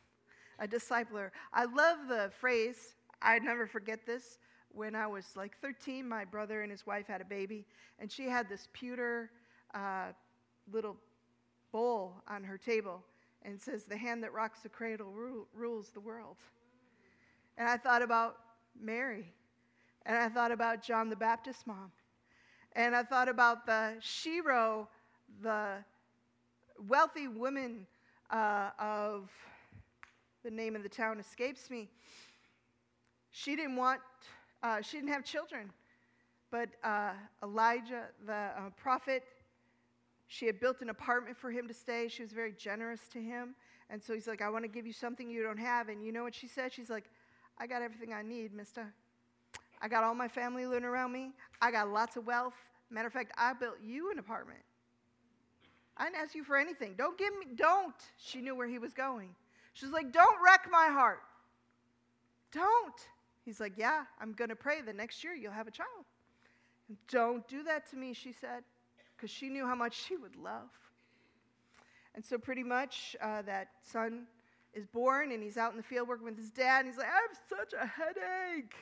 a 0.62 0.67
discipler. 0.67 1.32
I 1.52 1.65
love 1.65 2.08
the 2.08 2.32
phrase. 2.39 2.95
I 3.21 3.39
never 3.39 3.67
forget 3.67 4.06
this. 4.06 4.38
When 4.69 4.95
I 4.95 5.08
was 5.08 5.26
like 5.36 5.58
13, 5.60 6.08
my 6.08 6.24
brother 6.24 6.62
and 6.62 6.71
his 6.71 6.86
wife 6.86 7.08
had 7.08 7.19
a 7.19 7.26
baby, 7.26 7.65
and 8.00 8.10
she 8.10 8.30
had 8.30 8.47
this 8.47 8.69
pewter 8.71 9.30
uh, 9.74 10.13
little 10.71 10.95
bowl 11.74 12.13
on 12.28 12.43
her 12.43 12.58
table 12.58 13.04
and 13.43 13.60
says, 13.60 13.84
The 13.84 13.97
hand 13.97 14.24
that 14.24 14.32
rocks 14.32 14.60
the 14.62 14.69
cradle 14.69 15.12
ru- 15.12 15.47
rules 15.54 15.89
the 15.89 16.00
world. 16.00 16.38
And 17.58 17.67
I 17.67 17.76
thought 17.76 18.02
about 18.02 18.38
Mary, 18.80 19.34
and 20.06 20.15
I 20.15 20.30
thought 20.30 20.52
about 20.52 20.82
John 20.82 21.10
the 21.10 21.17
Baptist 21.17 21.67
mom, 21.67 21.91
and 22.74 22.95
I 22.95 23.04
thought 23.04 23.28
about 23.28 23.65
the 23.65 23.95
Shiro, 24.00 24.88
the 25.41 25.84
wealthy 26.88 27.28
woman 27.28 27.86
uh, 28.30 28.69
of 28.80 29.30
the 30.43 30.51
name 30.51 30.75
of 30.75 30.84
the 30.84 30.89
town 30.89 31.19
escapes 31.19 31.69
me. 31.69 31.89
she 33.32 33.56
didn't 33.56 33.75
want, 33.75 34.01
uh, 34.63 34.82
she 34.82 34.97
didn't 34.97 35.12
have 35.12 35.23
children. 35.23 35.71
But 36.49 36.69
uh, 36.84 37.12
Elijah, 37.41 38.08
the 38.25 38.34
uh, 38.34 38.69
prophet, 38.75 39.23
she 40.27 40.45
had 40.45 40.60
built 40.60 40.82
an 40.82 40.89
apartment 40.89 41.38
for 41.38 41.49
him 41.49 41.67
to 41.67 41.73
stay. 41.73 42.08
She 42.10 42.23
was 42.23 42.32
very 42.32 42.51
generous 42.51 43.01
to 43.13 43.21
him. 43.21 43.56
And 43.89 44.01
so 44.01 44.13
he's 44.13 44.27
like, 44.27 44.41
I 44.41 44.49
want 44.49 44.63
to 44.63 44.69
give 44.69 44.86
you 44.86 44.93
something 44.93 45.30
you 45.30 45.43
don't 45.43 45.60
have. 45.60 45.89
And 45.89 46.04
you 46.04 46.12
know 46.12 46.23
what 46.23 46.36
she 46.36 46.47
said? 46.47 46.73
She's 46.73 46.89
like, 46.89 47.06
I 47.58 47.67
got 47.67 47.82
everything 47.82 48.13
I 48.13 48.21
need, 48.21 48.54
mister. 48.54 48.93
I 49.82 49.88
got 49.88 50.04
all 50.04 50.13
my 50.13 50.27
family 50.27 50.65
living 50.65 50.84
around 50.84 51.12
me. 51.12 51.32
I 51.62 51.71
got 51.71 51.89
lots 51.89 52.17
of 52.17 52.25
wealth. 52.25 52.54
Matter 52.89 53.08
of 53.08 53.13
fact, 53.13 53.32
I 53.38 53.54
built 53.54 53.75
you 53.84 54.12
an 54.12 54.19
apartment. 54.19 54.60
I 55.97 56.06
didn't 56.06 56.17
ask 56.17 56.36
you 56.36 56.43
for 56.43 56.58
anything. 56.58 56.95
Don't 56.97 57.17
give 57.17 57.34
me, 57.38 57.47
don't. 57.56 57.95
She 58.17 58.41
knew 58.41 58.56
where 58.56 58.67
he 58.67 58.80
was 58.80 58.93
going. 58.93 59.30
She's 59.73 59.89
like, 59.89 60.12
Don't 60.12 60.38
wreck 60.43 60.67
my 60.71 60.88
heart. 60.88 61.21
Don't. 62.51 63.07
He's 63.45 63.60
like, 63.60 63.73
Yeah, 63.77 64.03
I'm 64.19 64.34
going 64.34 64.49
to 64.49 64.55
pray 64.55 64.81
the 64.81 64.93
next 64.93 65.23
year 65.23 65.34
you'll 65.34 65.51
have 65.51 65.67
a 65.67 65.71
child. 65.71 66.05
Don't 67.10 67.47
do 67.47 67.63
that 67.63 67.89
to 67.91 67.95
me, 67.95 68.13
she 68.13 68.34
said, 68.34 68.63
because 69.15 69.29
she 69.29 69.49
knew 69.49 69.65
how 69.65 69.75
much 69.75 69.95
she 69.95 70.17
would 70.17 70.36
love. 70.36 70.69
And 72.15 72.25
so, 72.25 72.38
pretty 72.38 72.63
much, 72.63 73.15
uh, 73.21 73.41
that 73.43 73.69
son 73.81 74.23
is 74.73 74.86
born 74.86 75.31
and 75.31 75.41
he's 75.41 75.57
out 75.57 75.71
in 75.71 75.77
the 75.77 75.84
field 75.84 76.07
working 76.07 76.25
with 76.25 76.38
his 76.38 76.49
dad. 76.49 76.79
And 76.79 76.88
he's 76.88 76.97
like, 76.97 77.07
I 77.07 77.21
have 77.27 77.38
such 77.49 77.73
a 77.73 77.86
headache. 77.86 78.75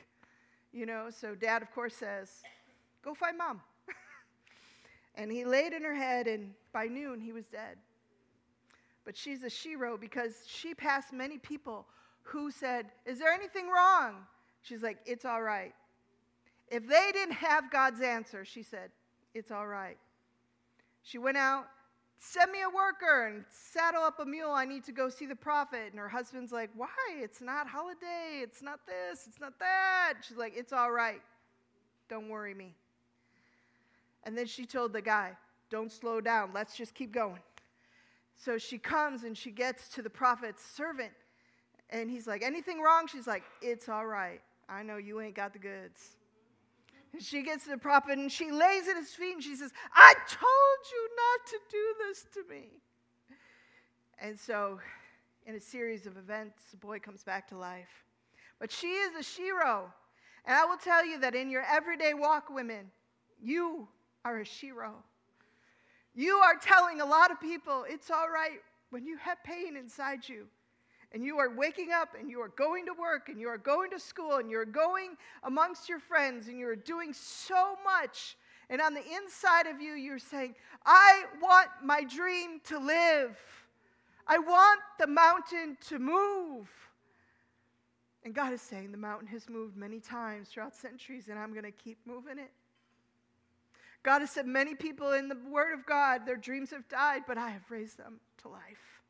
You 0.72 0.86
know, 0.86 1.08
so 1.10 1.34
dad, 1.34 1.62
of 1.62 1.70
course, 1.72 1.94
says, 1.94 2.42
Go 3.02 3.14
find 3.14 3.38
mom. 3.38 3.60
and 5.14 5.30
he 5.30 5.44
laid 5.44 5.72
in 5.72 5.82
her 5.82 5.94
head, 5.94 6.26
and 6.26 6.52
by 6.72 6.86
noon, 6.86 7.20
he 7.20 7.32
was 7.32 7.46
dead. 7.46 7.76
But 9.10 9.16
she's 9.16 9.42
a 9.42 9.48
shero 9.48 10.00
because 10.00 10.44
she 10.46 10.72
passed 10.72 11.12
many 11.12 11.36
people 11.36 11.84
who 12.22 12.52
said, 12.52 12.86
Is 13.04 13.18
there 13.18 13.32
anything 13.32 13.68
wrong? 13.68 14.14
She's 14.62 14.84
like, 14.84 14.98
It's 15.04 15.24
all 15.24 15.42
right. 15.42 15.74
If 16.68 16.86
they 16.86 17.10
didn't 17.12 17.34
have 17.34 17.72
God's 17.72 18.02
answer, 18.02 18.44
she 18.44 18.62
said, 18.62 18.92
It's 19.34 19.50
all 19.50 19.66
right. 19.66 19.98
She 21.02 21.18
went 21.18 21.38
out, 21.38 21.64
send 22.20 22.52
me 22.52 22.60
a 22.62 22.68
worker 22.68 23.26
and 23.26 23.44
saddle 23.50 24.04
up 24.04 24.20
a 24.20 24.24
mule. 24.24 24.52
I 24.52 24.64
need 24.64 24.84
to 24.84 24.92
go 24.92 25.08
see 25.08 25.26
the 25.26 25.34
prophet. 25.34 25.88
And 25.90 25.98
her 25.98 26.08
husband's 26.08 26.52
like, 26.52 26.70
Why? 26.76 26.86
It's 27.16 27.40
not 27.40 27.66
holiday. 27.66 28.38
It's 28.40 28.62
not 28.62 28.78
this. 28.86 29.26
It's 29.26 29.40
not 29.40 29.58
that. 29.58 30.18
She's 30.22 30.36
like, 30.36 30.52
It's 30.56 30.72
all 30.72 30.92
right. 30.92 31.20
Don't 32.08 32.28
worry 32.28 32.54
me. 32.54 32.76
And 34.22 34.38
then 34.38 34.46
she 34.46 34.66
told 34.66 34.92
the 34.92 35.02
guy, 35.02 35.32
Don't 35.68 35.90
slow 35.90 36.20
down. 36.20 36.50
Let's 36.54 36.76
just 36.76 36.94
keep 36.94 37.10
going. 37.10 37.40
So 38.42 38.56
she 38.56 38.78
comes 38.78 39.24
and 39.24 39.36
she 39.36 39.50
gets 39.50 39.88
to 39.90 40.02
the 40.02 40.08
prophet's 40.08 40.64
servant. 40.64 41.12
And 41.90 42.10
he's 42.10 42.26
like, 42.26 42.42
Anything 42.42 42.80
wrong? 42.80 43.06
She's 43.06 43.26
like, 43.26 43.42
It's 43.60 43.88
all 43.88 44.06
right. 44.06 44.40
I 44.68 44.82
know 44.82 44.96
you 44.96 45.20
ain't 45.20 45.34
got 45.34 45.52
the 45.52 45.58
goods. 45.58 46.16
And 47.12 47.20
she 47.20 47.42
gets 47.42 47.64
to 47.64 47.70
the 47.70 47.78
prophet 47.78 48.18
and 48.18 48.30
she 48.30 48.50
lays 48.50 48.88
at 48.88 48.96
his 48.96 49.10
feet 49.10 49.34
and 49.34 49.42
she 49.42 49.56
says, 49.56 49.72
I 49.92 50.14
told 50.28 50.80
you 50.92 51.08
not 51.16 51.46
to 51.48 51.58
do 51.70 51.94
this 52.06 52.26
to 52.34 52.48
me. 52.48 52.68
And 54.22 54.38
so, 54.38 54.78
in 55.44 55.56
a 55.56 55.60
series 55.60 56.06
of 56.06 56.16
events, 56.16 56.62
the 56.70 56.76
boy 56.76 56.98
comes 56.98 57.24
back 57.24 57.48
to 57.48 57.56
life. 57.56 58.04
But 58.58 58.70
she 58.70 58.88
is 58.88 59.14
a 59.16 59.22
shero. 59.22 59.86
And 60.44 60.54
I 60.54 60.64
will 60.66 60.76
tell 60.76 61.04
you 61.04 61.18
that 61.20 61.34
in 61.34 61.50
your 61.50 61.64
everyday 61.68 62.14
walk, 62.14 62.48
women, 62.48 62.90
you 63.42 63.88
are 64.24 64.38
a 64.38 64.44
shero. 64.44 64.92
You 66.14 66.36
are 66.36 66.56
telling 66.60 67.00
a 67.00 67.06
lot 67.06 67.30
of 67.30 67.40
people 67.40 67.84
it's 67.88 68.10
all 68.10 68.28
right 68.28 68.60
when 68.90 69.06
you 69.06 69.16
have 69.18 69.42
pain 69.44 69.76
inside 69.76 70.28
you 70.28 70.46
and 71.12 71.24
you 71.24 71.38
are 71.38 71.54
waking 71.54 71.90
up 71.92 72.10
and 72.18 72.30
you 72.30 72.40
are 72.40 72.48
going 72.48 72.86
to 72.86 72.92
work 72.92 73.28
and 73.28 73.40
you 73.40 73.48
are 73.48 73.58
going 73.58 73.90
to 73.90 73.98
school 73.98 74.36
and 74.36 74.50
you're 74.50 74.64
going 74.64 75.16
amongst 75.44 75.88
your 75.88 75.98
friends 75.98 76.48
and 76.48 76.58
you're 76.58 76.76
doing 76.76 77.12
so 77.12 77.76
much. 77.84 78.36
And 78.68 78.80
on 78.80 78.94
the 78.94 79.02
inside 79.02 79.66
of 79.66 79.80
you, 79.80 79.94
you're 79.94 80.20
saying, 80.20 80.54
I 80.86 81.24
want 81.42 81.68
my 81.82 82.04
dream 82.04 82.60
to 82.64 82.78
live. 82.78 83.36
I 84.26 84.38
want 84.38 84.80
the 85.00 85.08
mountain 85.08 85.76
to 85.88 85.98
move. 85.98 86.70
And 88.24 88.32
God 88.32 88.52
is 88.52 88.60
saying, 88.60 88.92
the 88.92 88.98
mountain 88.98 89.26
has 89.28 89.48
moved 89.48 89.76
many 89.76 89.98
times 89.98 90.48
throughout 90.48 90.76
centuries, 90.76 91.28
and 91.28 91.38
I'm 91.38 91.52
going 91.52 91.64
to 91.64 91.72
keep 91.72 91.98
moving 92.06 92.38
it. 92.38 92.52
God 94.02 94.20
has 94.20 94.30
said, 94.30 94.46
many 94.46 94.74
people 94.74 95.12
in 95.12 95.28
the 95.28 95.36
Word 95.48 95.74
of 95.74 95.84
God, 95.84 96.24
their 96.24 96.36
dreams 96.36 96.70
have 96.70 96.88
died, 96.88 97.22
but 97.26 97.36
I 97.36 97.50
have 97.50 97.70
raised 97.70 97.98
them 97.98 98.20
to 98.42 98.48
life. 98.48 99.02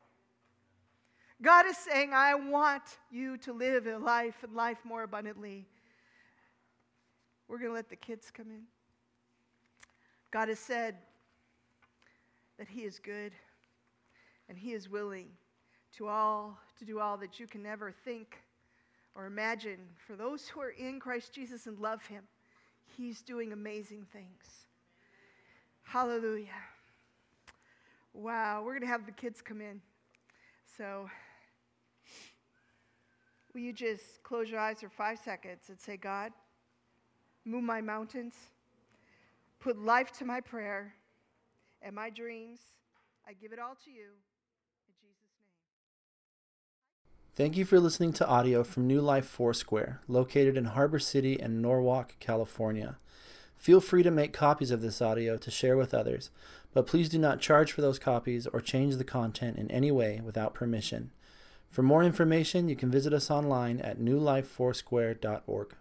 God 1.41 1.65
is 1.65 1.77
saying, 1.77 2.11
I 2.13 2.35
want 2.35 2.83
you 3.09 3.37
to 3.37 3.53
live 3.53 3.87
a 3.87 3.97
life 3.97 4.43
and 4.43 4.53
life 4.53 4.77
more 4.83 5.03
abundantly. 5.03 5.65
We're 7.47 7.57
going 7.57 7.71
to 7.71 7.75
let 7.75 7.89
the 7.89 7.95
kids 7.95 8.29
come 8.31 8.47
in. 8.51 8.63
God 10.29 10.49
has 10.49 10.59
said 10.59 10.95
that 12.57 12.67
He 12.67 12.81
is 12.81 12.99
good 12.99 13.31
and 14.49 14.57
He 14.57 14.73
is 14.73 14.89
willing 14.89 15.27
to 15.97 16.07
all 16.07 16.59
to 16.77 16.85
do 16.85 16.99
all 16.99 17.17
that 17.17 17.39
you 17.39 17.47
can 17.47 17.63
never 17.63 17.91
think 17.91 18.37
or 19.15 19.25
imagine. 19.25 19.79
For 20.05 20.15
those 20.15 20.47
who 20.47 20.61
are 20.61 20.69
in 20.69 20.99
Christ 20.99 21.33
Jesus 21.33 21.65
and 21.65 21.79
love 21.79 22.05
Him, 22.05 22.23
He's 22.97 23.21
doing 23.21 23.51
amazing 23.51 24.05
things. 24.13 24.67
Hallelujah. 25.91 26.47
Wow, 28.13 28.63
we're 28.63 28.71
going 28.71 28.81
to 28.81 28.87
have 28.87 29.05
the 29.05 29.11
kids 29.11 29.41
come 29.41 29.61
in. 29.61 29.81
So 30.77 31.09
Will 33.53 33.61
you 33.61 33.73
just 33.73 34.23
close 34.23 34.49
your 34.49 34.59
eyes 34.59 34.79
for 34.79 34.87
five 34.87 35.19
seconds 35.19 35.63
and 35.67 35.77
say, 35.79 35.97
God, 35.97 36.31
move 37.43 37.63
my 37.63 37.81
mountains, 37.81 38.33
put 39.59 39.77
life 39.77 40.11
to 40.13 40.25
my 40.25 40.39
prayer 40.39 40.93
and 41.81 41.93
my 41.93 42.09
dreams. 42.09 42.59
I 43.27 43.33
give 43.33 43.51
it 43.51 43.59
all 43.59 43.75
to 43.83 43.91
you. 43.91 44.07
In 44.87 44.93
Jesus' 45.01 45.27
name. 45.37 45.51
Thank 47.35 47.57
you 47.57 47.65
for 47.65 47.79
listening 47.79 48.13
to 48.13 48.27
audio 48.27 48.63
from 48.63 48.87
New 48.87 49.01
Life 49.01 49.25
Foursquare, 49.25 49.99
located 50.07 50.55
in 50.55 50.65
Harbor 50.65 50.99
City 50.99 51.37
and 51.37 51.61
Norwalk, 51.61 52.15
California. 52.21 52.97
Feel 53.61 53.79
free 53.79 54.01
to 54.01 54.09
make 54.09 54.33
copies 54.33 54.71
of 54.71 54.81
this 54.81 55.03
audio 55.03 55.37
to 55.37 55.51
share 55.51 55.77
with 55.77 55.93
others, 55.93 56.31
but 56.73 56.87
please 56.87 57.07
do 57.09 57.19
not 57.19 57.39
charge 57.39 57.71
for 57.71 57.81
those 57.81 57.99
copies 57.99 58.47
or 58.47 58.59
change 58.59 58.95
the 58.95 59.03
content 59.03 59.55
in 59.55 59.69
any 59.69 59.91
way 59.91 60.19
without 60.19 60.55
permission. 60.55 61.11
For 61.69 61.83
more 61.83 62.03
information, 62.03 62.69
you 62.69 62.75
can 62.75 62.89
visit 62.89 63.13
us 63.13 63.29
online 63.29 63.79
at 63.79 63.99
newlifefoursquare.org. 63.99 65.75